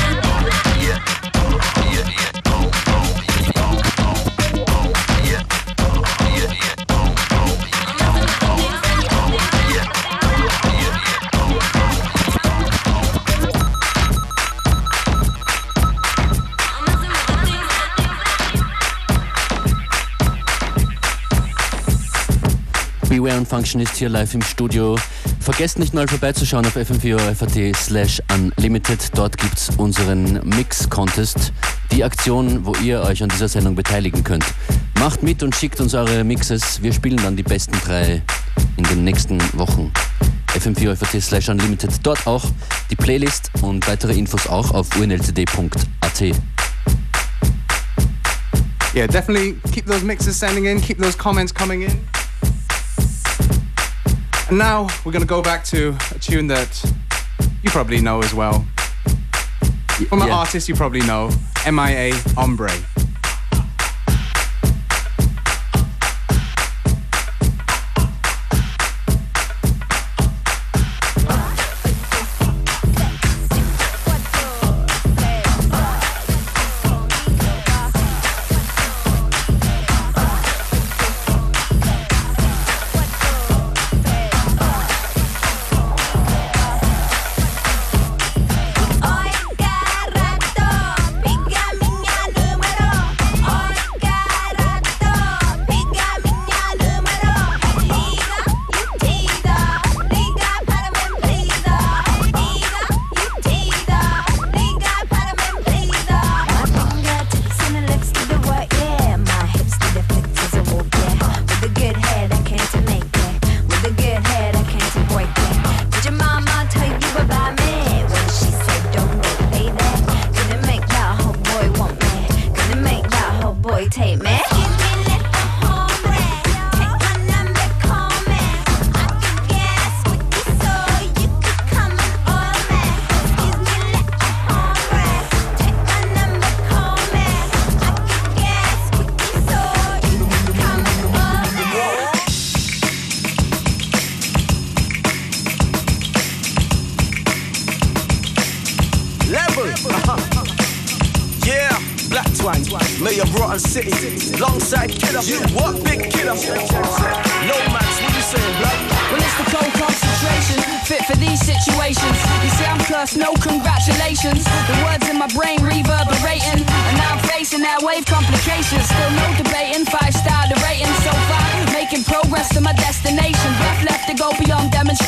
Beware 23.27 23.41
und 23.41 23.49
Functionist 23.49 23.97
hier 23.97 24.07
live 24.07 24.33
im 24.35 24.41
Studio. 24.41 24.97
Vergesst 25.41 25.79
nicht 25.79 25.93
mal 25.93 26.07
vorbeizuschauen 26.07 26.65
auf 26.65 26.77
fm4 26.77 27.75
slash 27.75 28.21
unlimited. 28.33 28.99
Dort 29.15 29.37
gibt's 29.37 29.69
unseren 29.75 30.39
Mix-Contest. 30.47 31.51
Die 31.91 32.05
Aktion, 32.05 32.65
wo 32.65 32.73
ihr 32.75 33.01
euch 33.01 33.21
an 33.21 33.27
dieser 33.27 33.49
Sendung 33.49 33.75
beteiligen 33.75 34.23
könnt. 34.23 34.45
Macht 35.01 35.23
mit 35.23 35.43
und 35.43 35.53
schickt 35.53 35.81
uns 35.81 35.93
eure 35.93 36.23
Mixes. 36.23 36.81
Wir 36.81 36.93
spielen 36.93 37.17
dann 37.17 37.35
die 37.35 37.43
besten 37.43 37.77
drei 37.83 38.21
in 38.77 38.85
den 38.85 39.03
nächsten 39.03 39.41
Wochen. 39.59 39.91
fm4 40.57 41.19
slash 41.19 41.49
unlimited. 41.49 41.91
Dort 42.03 42.25
auch 42.27 42.45
die 42.89 42.95
Playlist 42.95 43.51
und 43.61 43.85
weitere 43.89 44.13
Infos 44.13 44.47
auch 44.47 44.71
auf 44.71 44.87
unltd.at. 44.95 46.21
Yeah, 48.93 49.05
definitely 49.05 49.57
keep 49.73 49.85
those 49.85 50.05
mixes 50.05 50.39
sending 50.39 50.63
in, 50.63 50.79
keep 50.79 50.97
those 50.97 51.17
comments 51.17 51.53
coming 51.53 51.81
in. 51.81 52.07
And 54.49 54.57
now 54.57 54.87
we're 55.03 55.11
going 55.11 55.21
to 55.21 55.27
go 55.27 55.41
back 55.41 55.63
to 55.65 55.95
a 56.15 56.19
tune 56.19 56.47
that 56.47 56.81
you 57.63 57.69
probably 57.69 57.99
know 58.01 58.21
as 58.21 58.33
well. 58.33 58.65
From 60.09 60.21
an 60.21 60.27
Yeah. 60.29 60.35
artist 60.35 60.69
you 60.69 60.75
probably 60.75 61.01
know, 61.01 61.29
MIA 61.65 62.13
Ombre. 62.37 62.71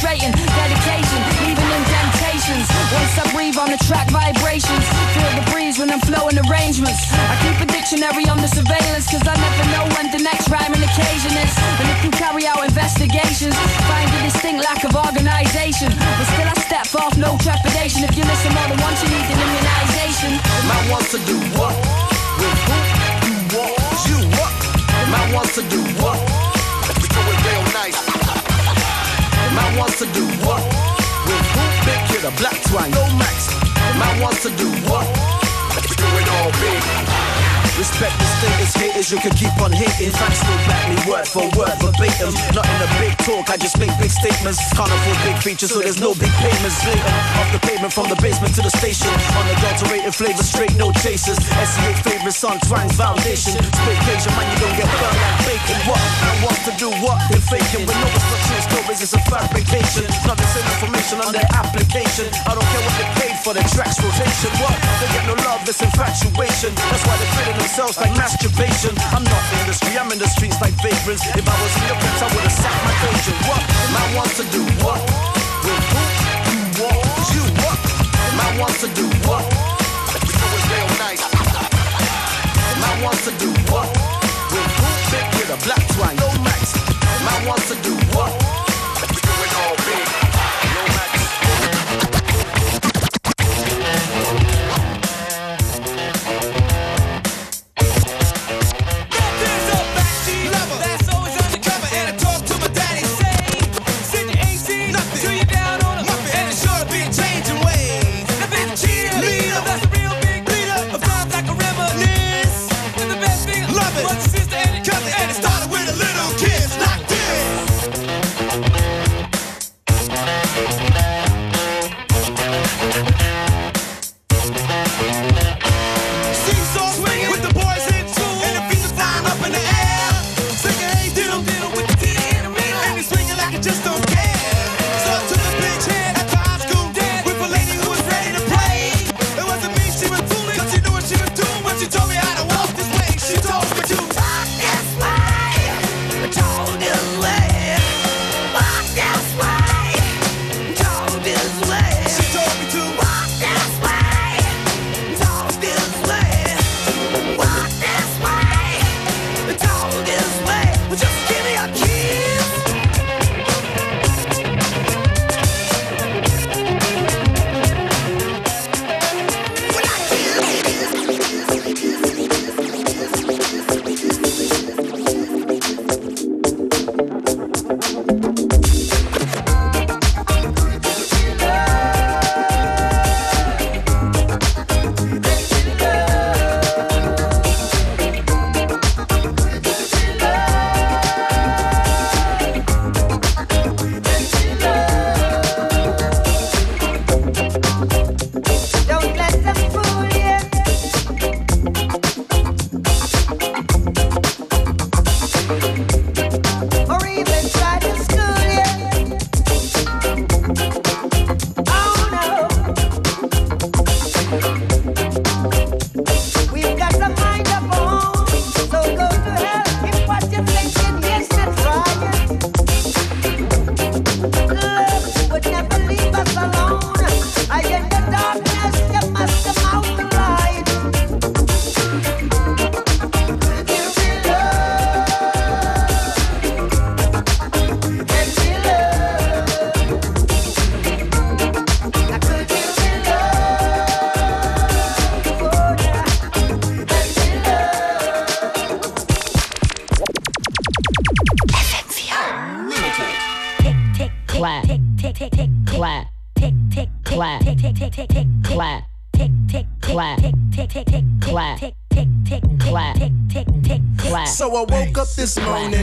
Demonstrating. 0.09 0.33
Dedication, 0.57 1.21
leaving 1.45 1.69
indentations. 1.69 2.65
Once 2.93 3.13
I 3.17 3.25
breathe 3.33 3.57
on 3.57 3.69
the 3.69 3.77
track 3.85 4.09
vibrations, 4.09 4.85
feel 5.13 5.31
the 5.37 5.45
breeze 5.51 5.77
when 5.77 5.91
I'm 5.91 6.01
flowing 6.01 6.37
arrangements. 6.49 7.05
I 7.13 7.35
keep 7.45 7.57
a 7.61 7.67
dictionary 7.69 8.25
under 8.25 8.47
surveillance, 8.47 9.05
cause 9.09 9.25
I 9.25 9.35
never 9.37 9.65
know 9.73 9.85
when 9.97 10.11
the 10.11 10.21
next 10.23 10.49
rhyming 10.49 10.81
occasion 10.81 11.33
is. 11.37 11.53
And 11.79 11.87
if 11.89 11.99
you 12.03 12.11
carry 12.11 12.45
out 12.47 12.63
investigations, 12.65 13.55
find 13.85 14.09
a 14.09 14.21
distinct 14.25 14.63
lack 14.65 14.83
of 14.83 14.95
organization. 14.95 15.93
Respect 38.01 38.21
is 38.21 38.29
status, 38.29 38.88
you 39.07 39.15
can 39.23 39.31
keep 39.31 39.55
on 39.63 39.71
hating. 39.71 40.11
Facts 40.11 40.43
still 40.43 40.59
back 40.67 40.83
me 40.91 40.99
word 41.07 41.23
for 41.23 41.47
word, 41.55 41.71
verbatim. 41.79 42.35
Not 42.51 42.67
in 42.67 42.79
a 42.83 42.89
big 42.99 43.15
talk, 43.23 43.47
I 43.47 43.55
just 43.55 43.79
make 43.79 43.95
big 43.95 44.11
statements. 44.11 44.59
Can't 44.75 44.91
afford 44.91 45.19
big 45.23 45.39
features, 45.39 45.71
so 45.71 45.79
there's 45.79 46.03
no 46.03 46.11
big 46.11 46.27
payments. 46.43 46.83
Blatant 46.83 47.15
off 47.39 47.47
the 47.55 47.63
pavement 47.63 47.95
from 47.95 48.11
the 48.11 48.19
basement 48.19 48.51
to 48.59 48.61
the 48.61 48.73
station. 48.75 49.07
Unadulterated 49.39 50.11
flavor, 50.11 50.43
straight 50.43 50.75
no 50.75 50.91
chasers. 50.99 51.39
SCH 51.39 52.03
favorite 52.03 52.35
son, 52.35 52.59
Twang's 52.67 52.99
foundation. 52.99 53.55
Spitcation, 53.55 54.35
man, 54.35 54.51
you 54.51 54.57
don't 54.59 54.75
get 54.75 54.91
burned 54.91 55.19
like 55.23 55.39
bacon. 55.47 55.79
What? 55.87 56.01
Man 56.19 56.37
wants 56.43 56.61
to 56.67 56.73
do 56.75 56.91
what? 56.99 57.23
They're 57.31 57.47
faking. 57.47 57.87
With 57.87 57.95
no 58.03 58.07
instructions, 58.11 58.63
stories, 58.67 58.99
it's 58.99 59.15
a 59.15 59.21
fabrication. 59.31 60.03
Not 60.27 60.35
the 60.35 60.49
same 60.51 60.67
information 60.75 61.23
on 61.23 61.31
their 61.31 61.47
application. 61.55 62.27
I 62.43 62.51
don't 62.51 62.67
care 62.67 62.83
what 62.83 62.95
they 62.99 63.07
paid 63.15 63.35
for 63.47 63.55
the 63.55 63.63
track's 63.71 63.95
rotation. 64.03 64.51
What? 64.59 64.75
They 64.99 65.07
get 65.15 65.23
no 65.23 65.39
love, 65.47 65.63
it's 65.63 65.79
infatuation. 65.79 66.75
That's 66.91 67.03
why 67.07 67.15
they're 67.15 67.33
treating 67.39 67.59
themselves 67.63 67.95
like 67.95 68.11
masturbation. 68.19 68.88
I'm 68.97 69.23
not 69.23 69.43
industry, 69.61 69.93
I'm 69.97 70.11
in 70.11 70.17
the 70.17 70.27
streets 70.27 70.59
like 70.61 70.73
vagrants. 70.81 71.21
If 71.21 71.45
I 71.45 71.55
was 71.61 71.73
in 71.77 71.83
your 71.85 71.99
pants, 72.01 72.21
I 72.25 72.27
would've 72.33 72.51
sacked 72.51 72.81
my 72.81 72.93
agent. 73.05 73.37
What? 73.45 73.61
Man 73.93 74.09
wants 74.17 74.37
to 74.41 74.45
do 74.49 74.63
what? 74.81 74.97
With 75.61 75.83
who? 75.93 76.03
You 76.49 76.61
what? 76.81 76.97
You 77.35 77.43
what? 77.61 77.77
Man 78.33 78.51
wants 78.57 78.81
to 78.81 78.89
do 78.97 79.05
what? 79.29 79.45
We 80.25 80.33
do 80.33 80.47
it 80.57 80.65
real 80.73 80.89
nice. 80.97 81.21
Man 82.81 82.95
wants 83.03 83.25
to 83.25 83.31
do 83.37 83.53
what? 83.69 83.85
With 84.49 84.71
who? 84.81 84.89
Big 85.13 85.25
killer, 85.37 85.59
Blak 85.61 85.83
Twang, 85.93 86.15
no 86.17 86.29
max. 86.41 86.73
Man 87.21 87.45
wants 87.45 87.69
to 87.69 87.75
do 87.83 87.93
what? 88.17 88.38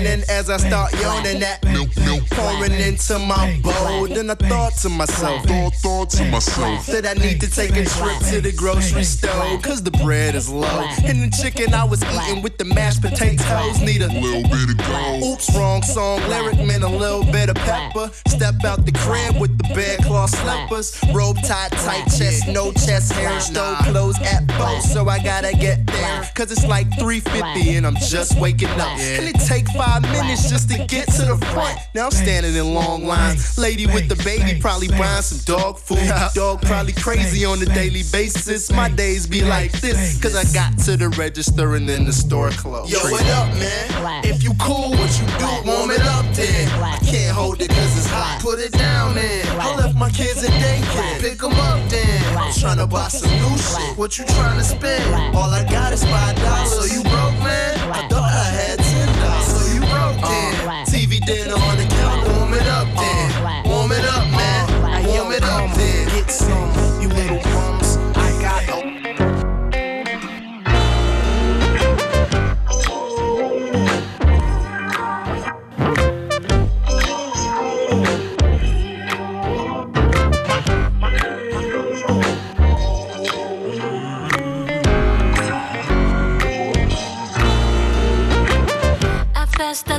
And 0.06 0.22
as 0.30 0.48
I 0.48 0.56
start 0.56 0.92
yawning 1.00 1.40
that 1.40 1.64
milk, 1.64 1.90
milk 1.96 2.22
pouring 2.30 2.72
into 2.72 3.18
my 3.18 3.58
bowl, 3.62 4.06
then 4.06 4.30
I 4.30 4.34
thought 4.34 4.74
to 4.82 4.88
myself, 4.88 5.44
thought, 5.44 5.74
thought 5.74 6.10
to 6.10 6.24
myself 6.30 6.86
that 6.86 7.06
I 7.06 7.14
need 7.14 7.40
to 7.40 7.50
take 7.50 7.72
a 7.72 7.84
trip 7.84 8.18
to 8.30 8.40
the 8.40 8.52
grocery 8.56 9.04
store 9.04 9.58
cause 9.58 9.82
the 9.82 9.90
bread 9.90 10.34
is 10.34 10.48
low 10.48 10.86
and 11.04 11.20
the 11.20 11.36
chicken 11.42 11.74
I 11.74 11.84
was 11.84 12.02
eating 12.04 12.42
with 12.42 12.56
the 12.58 12.64
mashed 12.64 13.02
potatoes 13.02 13.80
need 13.80 14.02
a 14.02 14.08
little 14.08 14.42
bit 14.42 14.70
of 14.70 14.78
gold. 14.86 15.22
Oops, 15.24 15.56
wrong 15.56 15.82
song. 15.82 16.20
Lyric 16.28 16.58
meant 16.64 16.84
a 16.84 16.88
little 16.88 17.24
bit 17.24 17.48
of 17.48 17.56
pepper. 17.56 18.10
Step 18.28 18.64
out 18.64 18.84
the 18.86 18.92
crib 18.92 19.40
with 19.40 19.55
the 19.68 19.74
bed 19.74 20.02
cloth 20.04 20.30
slippers, 20.30 20.98
robe 21.14 21.36
tied 21.42 21.72
tight 21.72 22.04
chest, 22.16 22.48
no 22.48 22.72
chest 22.72 23.12
hair, 23.12 23.40
stove 23.40 23.78
clothes 23.78 24.18
at 24.20 24.46
both. 24.58 24.82
So 24.82 25.08
I 25.08 25.22
gotta 25.22 25.52
get 25.52 25.86
there 25.86 26.30
cause 26.34 26.50
it's 26.50 26.66
like 26.66 26.88
3:50 26.98 27.76
and 27.76 27.86
I'm 27.86 27.96
just 27.96 28.38
waking 28.38 28.68
up. 28.68 28.98
And 28.98 29.26
it 29.26 29.36
take 29.46 29.68
five 29.70 30.02
minutes 30.02 30.48
just 30.48 30.70
to 30.70 30.84
get 30.86 31.08
to 31.12 31.22
the 31.22 31.36
front. 31.52 31.78
Now 31.94 32.06
I'm 32.06 32.10
standing 32.10 32.54
in 32.54 32.74
long 32.74 33.04
lines. 33.04 33.58
Lady 33.58 33.86
with 33.86 34.08
the 34.08 34.16
baby 34.24 34.60
probably 34.60 34.88
buying 34.88 35.22
some 35.22 35.40
dog 35.44 35.78
food. 35.78 35.98
Dog 36.34 36.62
probably 36.62 36.92
crazy 36.92 37.44
on 37.44 37.60
a 37.62 37.66
daily 37.66 38.02
basis. 38.12 38.70
My 38.70 38.88
days 38.88 39.26
be 39.26 39.42
like 39.42 39.72
this 39.80 40.20
cause 40.20 40.36
I 40.36 40.44
got 40.52 40.78
to 40.84 40.96
the 40.96 41.08
register 41.10 41.74
and 41.74 41.88
then 41.88 42.04
the 42.04 42.12
store 42.12 42.50
closed. 42.50 42.92
Yo, 42.92 42.98
what 43.10 43.26
up, 43.28 43.48
man? 43.54 44.24
If 44.24 44.42
you 44.42 44.52
cool, 44.60 44.90
what 44.90 45.12
you 45.20 45.26
do, 45.38 45.70
warm 45.70 45.90
it 45.90 46.02
up 46.02 46.26
then. 46.34 46.68
I 46.82 46.98
can't 46.98 47.34
hold 47.34 47.60
it 47.60 47.68
cause 47.68 47.96
it's 47.96 48.06
hot. 48.06 48.40
Put 48.42 48.58
it 48.58 48.72
down 48.72 49.14
then. 49.14 49.55
I 49.58 49.74
left 49.76 49.94
my 49.96 50.10
kids 50.10 50.42
in 50.44 50.52
daycare. 50.52 51.20
Pick 51.20 51.42
'em 51.42 51.52
up 51.52 51.88
then. 51.88 52.36
I'm 52.36 52.52
trying 52.52 52.78
to 52.78 52.86
buy 52.86 53.08
some 53.08 53.30
new 53.30 53.56
shit. 53.58 53.96
What 53.96 54.18
you 54.18 54.24
trying 54.26 54.58
to 54.58 54.64
spend? 54.64 55.34
All 55.34 55.50
I 55.50 55.64
got 55.64 55.92
is 55.92 56.04
five 56.04 56.36
dollars. 56.36 56.72
So 56.72 56.84
you 56.94 57.02
broke, 57.02 57.38
man? 57.42 57.74
I 57.90 58.06
thought 58.08 58.30
I 58.30 58.48
had 58.60 58.78
ten 58.78 59.08
dollars. 59.20 59.46
So 59.46 59.74
you 59.74 59.80
broke 59.80 60.20
then. 60.28 60.86
TV 60.86 61.20
dinner 61.24 61.54
on 61.54 61.76
the 61.78 61.86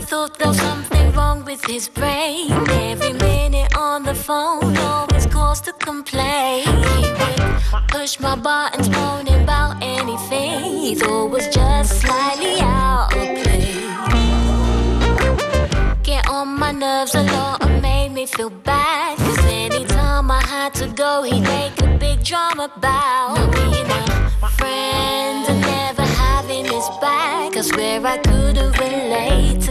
thought 0.08 0.40
there 0.40 0.48
was 0.48 0.58
something 0.58 1.12
wrong 1.12 1.44
with 1.44 1.64
his 1.66 1.90
brain. 1.90 2.50
Every 2.70 3.12
minute 3.12 3.76
on 3.76 4.04
the 4.04 4.16
phone, 4.16 4.78
always 4.78 5.26
calls 5.26 5.60
to 5.62 5.74
complain. 5.74 6.64
He 6.64 7.02
would 7.20 7.88
push 7.90 8.18
my 8.20 8.36
buttons, 8.36 8.90
moaning 8.90 9.44
about 9.44 9.84
anything 9.84 10.64
he 10.80 10.96
thought 10.96 11.30
was 11.30 11.48
just 11.50 12.00
slightly 12.02 12.56
out 12.62 13.10
of 13.18 13.28
place. 13.44 13.76
Get 16.04 16.30
on 16.30 16.58
my 16.58 16.72
nerves 16.72 17.14
a 17.14 17.24
lot 17.24 17.66
and 17.66 17.82
made 17.82 18.14
me 18.14 18.26
feel 18.26 18.50
bad. 18.50 19.18
Cause 19.18 19.46
anytime 19.46 20.32
I 20.32 20.42
had 20.42 20.74
to 20.76 20.88
go, 20.88 21.24
he'd 21.24 21.42
make 21.42 21.82
a 21.82 21.98
big 21.98 22.24
drama 22.24 22.72
about 22.74 23.52
being 23.52 23.90
a 24.42 24.50
friend 24.60 25.46
and 25.50 25.62
never 25.62 26.04
having 26.04 26.64
his 26.64 26.88
back. 27.02 27.58
I 27.58 27.62
swear 27.62 28.06
I 28.06 28.18
couldn't 28.20 28.80
relate 28.80 29.67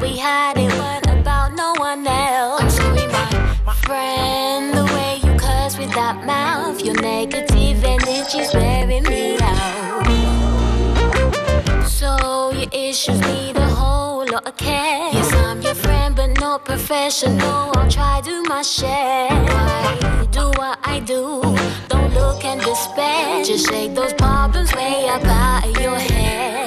we 0.00 0.16
had, 0.16 0.56
it 0.56 0.72
weren't 0.72 1.06
about 1.20 1.52
no 1.54 1.74
one 1.78 2.06
else. 2.06 2.60
I'm 2.62 2.70
sorry, 2.70 3.06
my 3.64 3.74
friend, 3.86 4.74
the 4.74 4.84
way 4.94 5.20
you 5.24 5.38
curse 5.38 5.78
with 5.78 5.92
that 5.94 6.24
mouth, 6.26 6.82
your 6.84 7.00
negative 7.00 7.84
energy's 7.84 8.52
wearing 8.54 9.04
me 9.04 9.38
out. 9.40 10.06
So 11.86 12.50
your 12.52 12.68
issues 12.72 13.20
need 13.20 13.56
a 13.56 13.68
whole 13.68 14.26
lot 14.26 14.46
of 14.46 14.56
care. 14.56 15.10
Yes, 15.12 15.32
I'm 15.34 15.62
your 15.62 15.74
friend, 15.74 16.14
but 16.16 16.40
not 16.40 16.64
professional. 16.64 17.70
I'll 17.76 17.90
try 17.90 18.20
do 18.22 18.42
my 18.44 18.62
share. 18.62 19.28
Why 19.28 20.26
do 20.30 20.46
what 20.60 20.78
I 20.82 21.00
do? 21.00 21.42
Don't 21.88 22.12
look 22.14 22.44
and 22.44 22.60
despair. 22.60 23.44
Just 23.44 23.68
shake 23.68 23.94
those 23.94 24.12
problems 24.14 24.72
way 24.74 25.08
up 25.08 25.24
out 25.24 25.66
of 25.66 25.80
your 25.80 25.98
head. 25.98 26.61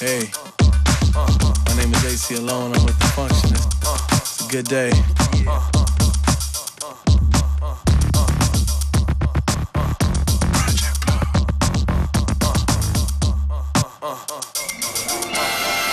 Hey, 0.00 0.30
my 1.66 1.76
name 1.76 1.92
is 1.92 2.04
AC 2.06 2.36
Alone. 2.36 2.72
I'm 2.72 2.84
with 2.86 2.98
the 2.98 3.04
Functionist. 3.14 3.68
It's 4.16 4.46
a 4.46 4.50
good 4.50 4.64
day. 4.64 4.90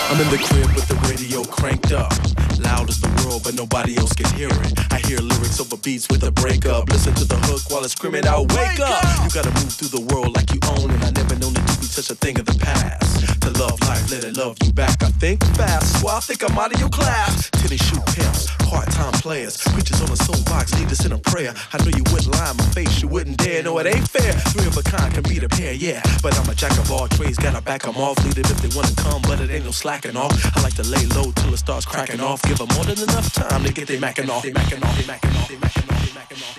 I'm 0.08 0.20
in 0.22 0.30
the 0.30 0.38
crib 0.42 0.74
with 0.74 0.88
the 0.88 0.94
radio 1.06 1.44
cranked 1.44 1.92
up. 1.92 2.37
Loud 2.68 2.90
as 2.90 3.00
the 3.00 3.08
world, 3.24 3.44
but 3.44 3.54
nobody 3.54 3.96
else 3.96 4.12
can 4.12 4.28
hear 4.36 4.52
it. 4.52 4.72
I 4.92 4.98
hear 5.08 5.18
lyrics 5.24 5.58
over 5.58 5.78
beats 5.78 6.06
with 6.10 6.22
a 6.24 6.30
breakup. 6.30 6.90
Listen 6.90 7.14
to 7.14 7.24
the 7.24 7.40
hook 7.48 7.62
while 7.70 7.82
it's 7.82 7.96
screaming 7.96 8.26
out, 8.26 8.52
Wake 8.52 8.78
up! 8.80 9.00
You 9.24 9.30
gotta 9.32 9.54
move 9.56 9.72
through 9.72 9.92
the 9.96 10.04
world 10.12 10.36
like 10.36 10.52
you 10.52 10.60
own 10.76 10.90
it. 10.92 11.00
I 11.00 11.10
never 11.16 11.34
known 11.40 11.56
it 11.56 11.64
to 11.64 11.76
be 11.80 11.88
such 11.88 12.10
a 12.10 12.14
thing 12.14 12.38
of 12.38 12.44
the 12.44 12.58
past. 12.60 13.08
To 13.40 13.50
love 13.56 13.80
life, 13.88 14.04
let 14.12 14.22
it 14.24 14.36
love 14.36 14.58
you 14.62 14.72
back. 14.72 15.02
I 15.02 15.08
think 15.16 15.40
fast, 15.56 16.04
well, 16.04 16.16
I 16.16 16.20
think 16.20 16.44
I'm 16.44 16.58
out 16.58 16.74
of 16.74 16.78
your 16.78 16.92
class. 16.92 17.48
Tennis 17.56 17.80
shoe 17.80 18.04
pimps, 18.12 18.52
part-time 18.68 19.16
players, 19.24 19.56
preachers 19.72 20.02
on 20.04 20.12
a 20.12 20.16
soapbox, 20.16 20.76
lead 20.76 20.92
us 20.92 21.06
in 21.06 21.12
a 21.12 21.18
prayer. 21.32 21.54
I 21.72 21.80
know 21.80 21.92
you 21.96 22.04
wouldn't 22.12 22.36
lie 22.36 22.50
in 22.52 22.56
my 22.58 22.68
face, 22.76 23.00
you 23.00 23.08
wouldn't 23.08 23.38
dare. 23.38 23.62
No, 23.62 23.78
it 23.78 23.86
ain't 23.88 24.06
fair. 24.06 24.32
Three 24.52 24.66
of 24.68 24.76
a 24.76 24.82
kind 24.82 25.08
can 25.14 25.24
be 25.24 25.38
the 25.38 25.48
pair, 25.48 25.72
yeah. 25.72 26.02
But 26.22 26.36
I'm 26.38 26.48
a 26.50 26.54
jack 26.54 26.76
of 26.76 26.92
all 26.92 27.08
trades, 27.08 27.38
gotta 27.38 27.62
back 27.62 27.78
back 27.78 27.86
'em 27.86 28.00
off. 28.00 28.18
Lead 28.24 28.38
it 28.38 28.50
if 28.50 28.60
they 28.60 28.70
wanna 28.76 28.94
come, 28.96 29.22
but 29.22 29.40
it 29.40 29.50
ain't 29.50 29.64
no 29.64 29.70
slacking 29.70 30.16
off. 30.16 30.34
I 30.56 30.60
like 30.62 30.74
to 30.74 30.82
lay 30.82 31.04
low 31.16 31.30
till 31.32 31.52
it 31.54 31.58
starts 31.58 31.86
cracking 31.86 32.20
off. 32.20 32.42
Give 32.42 32.57
'em 32.60 32.68
more 32.74 32.84
than 32.84 32.98
enough 32.98 33.32
time 33.32 33.62
to 33.62 33.72
get 33.72 33.86
they 33.86 33.98
macking 33.98 34.28
off. 34.28 34.42
They 34.42 34.50
macking 34.50 34.82
off, 34.84 34.96
they 34.96 35.04
macking 35.04 35.36
off, 35.38 35.48
they 35.48 35.56
macking 35.56 35.90
off, 35.90 36.02
they 36.02 36.12
macking 36.18 36.42
off. 36.42 36.58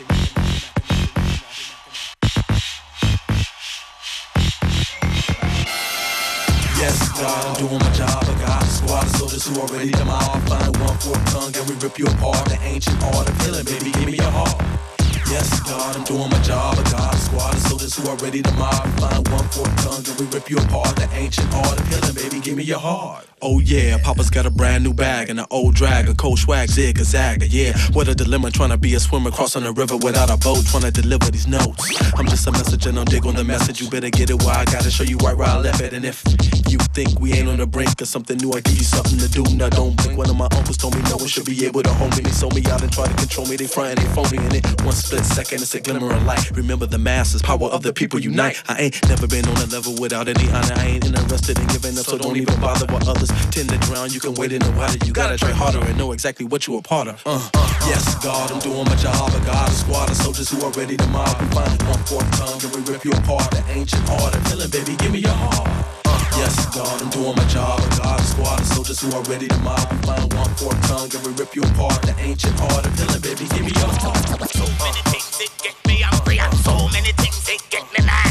Yes, 6.78 7.10
God, 7.20 7.46
I'm 7.46 7.56
doing 7.56 7.80
my 7.80 7.92
job. 7.92 8.24
I 8.24 8.34
got 8.40 8.64
a 8.64 8.68
squad 8.68 9.04
of 9.04 9.16
soldiers 9.18 9.46
who 9.48 9.60
are 9.60 9.68
ready 9.68 9.92
to 9.92 10.06
mob. 10.06 10.48
Find 10.48 10.78
one 10.78 10.98
forked 11.00 11.28
tongue 11.28 11.54
and 11.58 11.70
we 11.70 11.76
rip 11.76 12.00
you 12.00 12.06
apart. 12.06 12.48
The 12.48 12.58
ancient 12.62 13.04
art 13.04 13.28
of 13.30 13.38
killing, 13.40 13.66
baby, 13.66 13.92
give 13.92 14.06
me 14.06 14.18
your 14.18 14.32
heart. 14.32 14.99
Yes, 15.30 15.60
God, 15.60 15.96
I'm 15.96 16.04
doing 16.06 16.28
my 16.28 16.40
job. 16.42 16.76
I 16.80 16.84
got 16.90 17.14
a 17.14 17.18
squad 17.18 17.54
of 17.54 17.62
soldiers 17.62 17.96
who 17.96 18.10
are 18.10 18.16
ready 18.18 18.42
to 18.42 18.52
mob. 18.54 18.88
Find 19.00 19.28
one 19.28 19.48
forked 19.50 19.78
tongue 19.78 20.04
and 20.04 20.20
we 20.20 20.26
rip 20.34 20.50
you 20.50 20.58
apart. 20.58 20.96
The 20.96 21.08
ancient 21.14 21.54
art 21.54 21.80
of 21.80 21.88
killing, 21.88 22.16
baby, 22.16 22.40
give 22.40 22.58
me 22.58 22.64
your 22.64 22.80
heart. 22.80 23.28
Oh 23.40 23.60
yeah, 23.60 23.98
Papa's 24.00 24.32
got 24.32 24.48
a 24.48 24.50
brand 24.50 24.84
new 24.84 24.94
bag 24.94 25.30
and 25.30 25.40
an 25.40 25.46
old 25.52 25.76
drag, 25.76 26.10
a 26.10 26.16
cold 26.16 26.40
swag, 26.40 26.70
zig, 26.70 27.00
a 27.00 27.04
zag. 27.04 27.44
Yeah, 27.44 27.78
what 27.94 28.08
a 28.08 28.16
dilemma 28.16 28.50
trying 28.50 28.72
to 28.72 28.78
be 28.78 28.96
a 28.96 29.00
swimmer 29.00 29.30
crossing 29.30 29.64
a 29.64 29.72
river 29.72 29.98
without 29.98 30.32
a 30.32 30.38
boat, 30.38 30.66
trying 30.66 30.84
to 30.84 30.92
deliver 30.92 31.30
these 31.32 31.48
notes. 31.48 31.88
I'm 32.18 32.28
just 32.28 32.48
a 32.48 32.52
messenger, 32.52 32.92
no 32.92 33.06
dig 33.06 33.26
on 33.28 33.36
the 33.36 33.44
message. 33.44 33.82
You 33.82 33.90
better 33.90 34.10
get 34.10 34.32
it 34.32 34.42
where 34.44 34.56
I 34.56 34.66
gotta 34.66 34.90
show 34.90 35.04
you 35.04 35.18
right 35.18 35.38
where 35.38 35.48
I 35.48 35.58
left 35.60 35.80
it. 35.80 35.94
And 35.94 36.06
if 36.06 36.24
you 36.68 36.80
think 36.94 37.20
we 37.20 37.34
ain't 37.34 37.48
on 37.48 37.58
the 37.58 37.68
brink 37.68 38.02
of 38.02 38.08
something 38.08 38.38
new, 38.38 38.52
I 38.52 38.62
give 38.62 38.78
you 38.78 38.84
something 38.84 39.20
to 39.20 39.30
do. 39.30 39.44
Now 39.56 39.70
don't 39.70 39.96
blink. 39.96 40.18
One 40.18 40.30
of 40.30 40.36
my 40.36 40.50
uncles 40.52 40.76
told 40.76 40.96
me 40.96 41.02
no 41.04 41.16
one 41.18 41.28
should 41.28 41.46
be 41.46 41.66
able 41.66 41.84
to 41.84 41.94
hold 41.94 42.18
me. 42.18 42.24
They 42.24 42.32
sold 42.32 42.56
me 42.56 42.66
out 42.66 42.82
and 42.82 42.92
try 42.92 43.08
to 43.08 43.14
control 43.14 43.48
me. 43.48 43.56
They 43.56 43.70
and 43.80 43.98
they 43.98 44.10
phony 44.16 44.38
in 44.38 44.56
it. 44.56 44.82
One 44.82 44.94
split 44.94 45.19
second, 45.24 45.62
it's 45.62 45.74
a 45.76 45.82
glimmer 45.82 46.14
of 46.14 46.24
light. 46.26 46.52
Remember 46.52 46.86
the 46.86 46.98
masses, 46.98 47.42
power 47.42 47.68
of 47.68 47.84
the 47.84 47.94
people 47.94 48.20
unite. 48.20 48.62
I 48.68 48.82
ain't 48.82 49.10
never 49.10 49.28
been 49.28 49.48
on 49.48 49.58
a 49.58 49.66
level 49.68 49.96
without 50.00 50.28
any 50.28 50.48
honor. 50.50 50.74
I 50.76 50.86
ain't 50.88 51.06
interested 51.06 51.60
in 51.60 51.68
giving 51.68 51.98
up, 51.98 52.06
so 52.06 52.18
don't 52.18 52.38
even 52.38 52.60
bother 52.60 52.86
what 52.92 53.08
others 53.08 53.30
tend 53.52 53.70
to 53.70 53.78
drown. 53.80 54.12
You 54.12 54.20
can 54.20 54.34
wait 54.36 54.52
in 54.52 54.62
the 54.62 54.72
water. 54.72 54.98
You 55.06 55.14
gotta 55.14 55.38
try 55.38 55.52
harder 55.52 55.80
and 55.80 55.98
know 55.98 56.12
exactly 56.12 56.46
what 56.46 56.68
you 56.68 56.78
a 56.78 56.82
part 56.82 57.08
of. 57.08 57.22
Uh, 57.26 57.50
yes, 57.88 58.16
God, 58.24 58.52
I'm 58.52 58.60
doing 58.60 58.86
my 58.86 58.96
job. 58.96 59.32
I 59.32 59.46
got 59.46 59.70
a 59.70 59.74
squad 59.74 60.10
of 60.10 60.18
soldiers 60.18 60.50
who 60.50 60.62
are 60.66 60.72
ready 60.72 60.98
to 60.98 61.08
mob. 61.08 61.40
We 61.42 61.48
find 61.48 61.82
one 61.84 62.04
forked 62.04 62.34
tongue 62.34 62.62
and 62.64 62.76
we 62.76 62.92
rip 62.92 63.04
you 63.04 63.12
apart. 63.12 63.52
The 63.52 63.64
ancient 63.70 64.10
order, 64.10 64.38
of 64.38 64.46
killing, 64.46 64.70
baby, 64.70 64.96
give 64.98 65.12
me 65.12 65.20
your 65.20 65.32
heart. 65.32 66.09
Yes, 66.40 66.74
God, 66.74 67.02
I'm 67.02 67.10
doing 67.10 67.36
my 67.36 67.44
job. 67.46 67.82
I 67.82 67.98
got 67.98 68.20
a 68.22 68.24
squad 68.24 68.62
of 68.62 68.66
soldiers 68.68 69.02
who 69.02 69.12
are 69.12 69.24
ready 69.24 69.50
to 69.50 69.58
mob. 69.60 69.88
Find 70.06 70.34
one 70.34 70.50
forked 70.56 70.84
tongue 70.84 71.12
and 71.14 71.28
we 71.28 71.34
rip 71.34 71.54
you 71.54 71.64
apart. 71.64 72.02
The 72.04 72.16
ancient 72.18 72.56
art 72.62 72.86
of 72.88 72.96
killing, 72.96 73.20
baby, 73.20 73.46
give 73.52 73.66
me 73.66 73.74
your 73.76 73.92
heart. 74.00 74.24
So 74.48 74.64
many 74.80 75.02
things 75.12 75.38
that 75.38 75.52
get 75.62 75.76
me 75.86 76.02
angry 76.02 76.40
and 76.40 76.54
so 76.64 76.88
many 76.96 77.12
things 77.12 77.44
that 77.44 77.60
get 77.70 77.84
me 77.92 78.06
mad. 78.06 78.29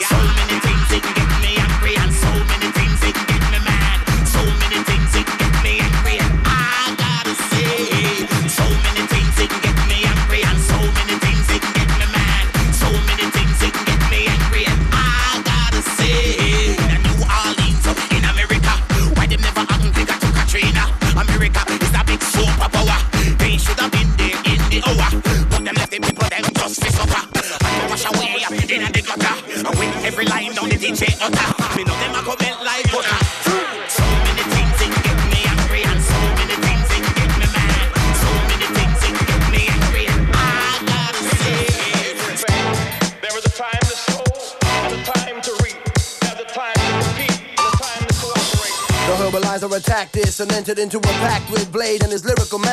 And 50.40 50.52
entered 50.52 50.78
into 50.78 50.98
a 50.98 51.12
pact 51.24 51.50
with 51.50 51.70
Blade 51.72 52.02
and 52.02 52.12
his 52.12 52.24
lyrical. 52.24 52.65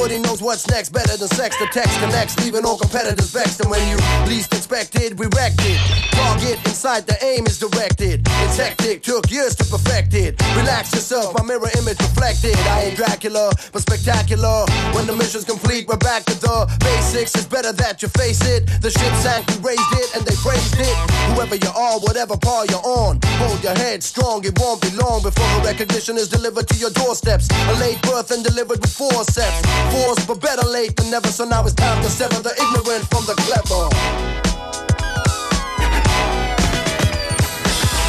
Nobody 0.00 0.18
knows 0.18 0.40
what's 0.40 0.66
next, 0.66 0.94
better 0.94 1.14
than 1.14 1.28
sex. 1.28 1.58
The 1.58 1.66
text 1.66 2.00
connects, 2.00 2.34
leaving 2.42 2.64
all 2.64 2.78
competitors 2.78 3.30
vexed. 3.32 3.60
And 3.60 3.70
when 3.70 3.86
you 3.86 3.98
least 4.26 4.54
expect 4.54 4.70
expected, 4.70 5.18
we 5.18 5.26
wrecked 5.34 5.58
it. 5.66 5.80
Target 6.14 6.58
inside 6.64 7.04
the 7.06 7.16
aim 7.24 7.44
is 7.46 7.58
directed. 7.58 8.22
It's 8.46 8.56
hectic, 8.56 9.02
took 9.02 9.28
years 9.30 9.56
to 9.56 9.64
perfect 9.64 10.14
it. 10.14 10.40
Relax 10.54 10.94
yourself, 10.94 11.34
my 11.36 11.42
mirror 11.42 11.68
image 11.76 11.98
reflected. 11.98 12.54
I 12.70 12.84
ain't 12.84 12.96
Dracula, 12.96 13.50
but 13.72 13.82
spectacular. 13.82 14.64
When 14.94 15.06
the 15.06 15.16
mission's 15.16 15.44
complete, 15.44 15.88
we're 15.88 15.98
back 15.98 16.22
to 16.30 16.38
the 16.38 16.70
basics. 16.78 17.34
It's 17.34 17.46
better 17.46 17.72
that 17.72 18.00
you 18.02 18.08
face 18.14 18.46
it. 18.46 18.70
The 18.80 18.90
ship 18.90 19.12
sank, 19.18 19.48
we 19.48 19.74
raised 19.74 19.92
it, 19.98 20.14
and 20.14 20.22
they 20.24 20.36
praised 20.38 20.78
it. 20.78 20.96
Whoever 21.34 21.56
you 21.56 21.70
are, 21.74 21.98
whatever 21.98 22.36
par 22.36 22.64
you're 22.70 22.86
on, 22.86 23.18
hold 23.42 23.62
your 23.64 23.74
head 23.74 24.04
strong. 24.04 24.44
It 24.44 24.56
won't 24.58 24.80
be 24.80 24.90
long 24.94 25.20
before 25.22 25.50
the 25.58 25.62
recognition 25.66 26.16
is 26.16 26.28
delivered 26.28 26.68
to 26.68 26.76
your 26.78 26.90
doorsteps. 26.90 27.48
A 27.50 27.74
late 27.82 28.00
birth 28.02 28.30
and 28.30 28.44
delivered 28.44 28.80
with 28.80 28.94
forceps. 28.94 29.58
Force, 29.90 30.24
but 30.26 30.40
better 30.40 30.66
late 30.66 30.96
than 30.96 31.10
never. 31.10 31.28
So 31.28 31.44
now 31.44 31.64
it's 31.64 31.74
time 31.74 32.02
to 32.02 32.08
sever 32.08 32.40
the 32.42 32.52
ignorant 32.54 33.04
from 33.10 33.24
the 33.26 33.34
clever. 33.42 33.90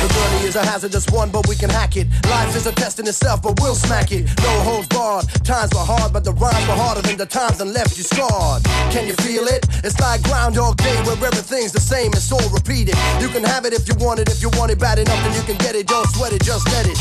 The 0.02 0.08
journey 0.14 0.48
is 0.48 0.56
a 0.56 0.66
hazardous 0.66 1.06
one, 1.12 1.30
but 1.30 1.48
we 1.48 1.56
can 1.56 1.70
hack 1.70 1.96
it. 1.96 2.08
Life 2.26 2.56
is 2.56 2.66
a 2.66 2.72
test 2.72 3.00
in 3.00 3.08
itself, 3.08 3.44
but 3.44 3.60
we'll 3.62 3.76
smack 3.76 4.12
it. 4.12 4.26
No 4.42 4.50
holds 4.62 4.88
barred. 4.88 5.28
Times 5.46 5.72
were 5.74 5.86
hard, 5.86 6.12
but 6.12 6.24
the 6.24 6.34
rhymes 6.34 6.68
were 6.68 6.74
harder 6.74 7.02
than 7.02 7.18
the 7.18 7.26
times 7.28 7.62
and 7.62 7.72
left 7.72 7.98
you 7.98 8.04
scarred. 8.04 8.64
Can 8.90 9.08
you 9.08 9.14
feel 9.22 9.46
it? 9.46 9.66
It's 9.84 10.00
like 10.00 10.24
Groundhog 10.24 10.78
Day, 10.78 10.98
where 11.06 11.18
everything's 11.18 11.72
the 11.72 11.80
same, 11.80 12.14
it's 12.14 12.32
all 12.32 12.50
repeated. 12.50 12.96
You 13.22 13.30
can 13.30 13.44
have 13.44 13.66
it 13.66 13.74
if 13.74 13.88
you 13.88 13.94
want 14.04 14.20
it, 14.20 14.30
if 14.30 14.42
you 14.42 14.50
want 14.58 14.72
it 14.72 14.80
bad 14.80 14.98
enough, 14.98 15.22
then 15.24 15.34
you 15.36 15.44
can 15.44 15.58
get 15.58 15.76
it. 15.76 15.86
Don't 15.86 16.08
sweat 16.18 16.34
it, 16.34 16.42
just 16.42 16.66
let 16.74 16.88
it. 16.88 16.98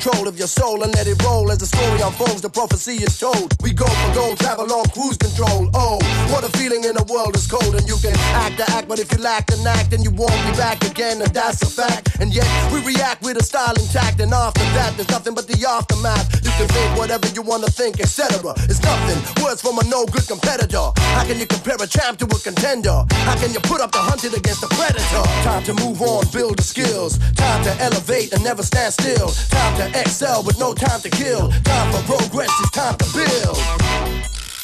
Control 0.00 0.28
of 0.28 0.38
your 0.38 0.48
soul 0.48 0.82
and 0.82 0.94
let 0.94 1.06
it 1.06 1.22
roll 1.22 1.52
as 1.52 1.58
the 1.58 1.66
story 1.66 2.00
unfolds. 2.00 2.40
The 2.40 2.48
prophecy 2.48 3.04
is 3.04 3.18
told. 3.20 3.52
We 3.60 3.74
go 3.74 3.84
for 3.84 4.14
gold, 4.14 4.38
travel 4.38 4.72
on 4.72 4.88
cruise 4.96 5.18
control. 5.18 5.68
Oh, 5.74 6.00
what 6.32 6.40
a 6.40 6.48
feeling 6.56 6.84
in 6.88 6.96
the 6.96 7.04
world 7.04 7.36
is 7.36 7.46
cold, 7.46 7.76
and 7.76 7.84
you 7.86 8.00
can 8.00 8.16
act 8.32 8.56
the 8.56 8.64
act, 8.72 8.88
but 8.88 8.98
if 8.98 9.12
you 9.12 9.18
lack 9.18 9.52
an 9.52 9.60
act, 9.66 9.90
then 9.90 10.00
you 10.00 10.10
won't 10.10 10.32
be 10.48 10.56
back 10.56 10.80
again, 10.88 11.20
and 11.20 11.28
that's 11.36 11.60
a 11.60 11.68
fact. 11.68 12.16
And 12.16 12.32
yet 12.32 12.48
we 12.72 12.80
react 12.80 13.20
with 13.20 13.36
a 13.36 13.44
style 13.44 13.76
intact, 13.76 14.24
and 14.24 14.32
after 14.32 14.64
that, 14.72 14.96
there's 14.96 15.10
nothing 15.12 15.34
but 15.34 15.46
the 15.46 15.60
aftermath. 15.68 16.32
You 16.40 16.52
can 16.56 16.68
think 16.72 16.96
whatever 16.96 17.28
you 17.36 17.42
wanna 17.42 17.68
think, 17.68 18.00
etc. 18.00 18.56
It's 18.72 18.80
nothing. 18.80 19.20
Words 19.44 19.60
from 19.60 19.76
a 19.76 19.84
no 19.84 20.06
good 20.06 20.24
competitor. 20.24 20.96
How 21.12 21.28
can 21.28 21.36
you 21.36 21.44
compare 21.44 21.76
a 21.76 21.86
champ 21.86 22.16
to 22.20 22.24
a 22.24 22.38
contender? 22.40 23.04
How 23.28 23.36
can 23.36 23.52
you 23.52 23.60
put 23.68 23.84
up 23.84 23.92
the 23.92 24.00
hunted 24.00 24.32
against 24.32 24.64
the 24.64 24.72
predator? 24.72 25.24
Time 25.44 25.60
to 25.68 25.76
move 25.76 26.00
on, 26.00 26.24
build 26.32 26.56
the 26.56 26.64
skills. 26.64 27.20
Time 27.36 27.60
to 27.68 27.72
elevate 27.84 28.32
and 28.32 28.40
never 28.42 28.62
stand 28.62 28.96
still. 28.96 29.28
Time 29.52 29.76
to 29.76 29.89
excel 29.94 30.42
with 30.42 30.58
no 30.58 30.74
time 30.74 31.00
to 31.02 31.10
kill. 31.10 31.48
Time 31.64 31.92
for 31.92 32.02
progress, 32.04 32.50
it's 32.60 32.70
time 32.70 32.96
to 32.98 33.04
build. 33.12 33.58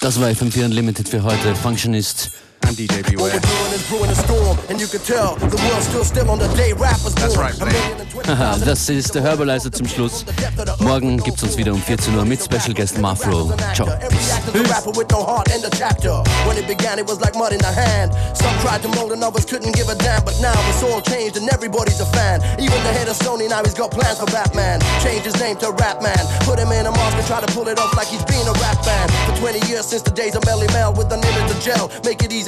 Das 0.01 0.21
war 0.21 0.29
FM4 0.29 0.67
Unlimited 0.67 1.09
für 1.09 1.23
heute. 1.23 1.55
Functionist. 1.55 2.31
And 2.67 2.77
DJ 2.77 3.17
What 3.17 3.33
we're 3.33 3.75
is 3.75 3.89
brewing 3.89 4.11
a 4.11 4.15
storm, 4.15 4.59
and 4.69 4.81
you 4.81 4.89
can 4.89 5.01
tell 5.01 5.37
the 5.37 5.57
world's 5.69 5.87
still 5.87 6.05
still 6.05 6.31
on 6.31 6.39
the 6.39 6.49
day 6.57 6.73
rappers 6.73 7.15
born. 7.15 7.31
That's 7.31 7.37
right, 7.37 7.55
A 7.61 7.67
million 7.67 8.01
and 8.01 8.11
twenty 8.11 8.29
Haha, 8.29 8.59
das 8.59 8.89
ist 8.89 9.15
der 9.15 9.23
Herbaliser 9.23 9.71
zum 9.71 9.87
Schluss. 9.87 10.25
Morgen 10.81 11.17
gibt's 11.19 11.43
uns 11.43 11.57
wieder 11.57 11.73
um 11.73 11.81
14 11.81 12.17
Uhr 12.17 12.25
mit 12.25 12.43
Special 12.43 12.75
Guest 12.75 12.99
Mafro. 12.99 13.53
Ciao. 13.73 13.87
Every 13.87 14.17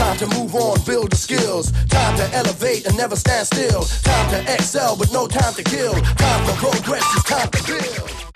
Time 0.00 0.16
to 0.16 0.26
move 0.28 0.54
on, 0.54 0.80
build 0.86 1.10
the 1.10 1.16
skills. 1.16 1.72
Time 1.90 2.16
to 2.16 2.34
elevate 2.34 2.86
and 2.86 2.96
never 2.96 3.16
stand 3.16 3.46
still. 3.46 3.82
Time 4.02 4.30
to 4.30 4.54
excel, 4.54 4.96
but 4.96 5.12
no 5.12 5.26
time 5.26 5.52
to 5.52 5.62
kill. 5.62 5.92
Time 5.92 6.46
for 6.46 6.72
progress, 6.72 7.04
it's 7.14 7.24
time 7.24 7.50
to 7.50 7.62
build. 7.66 8.29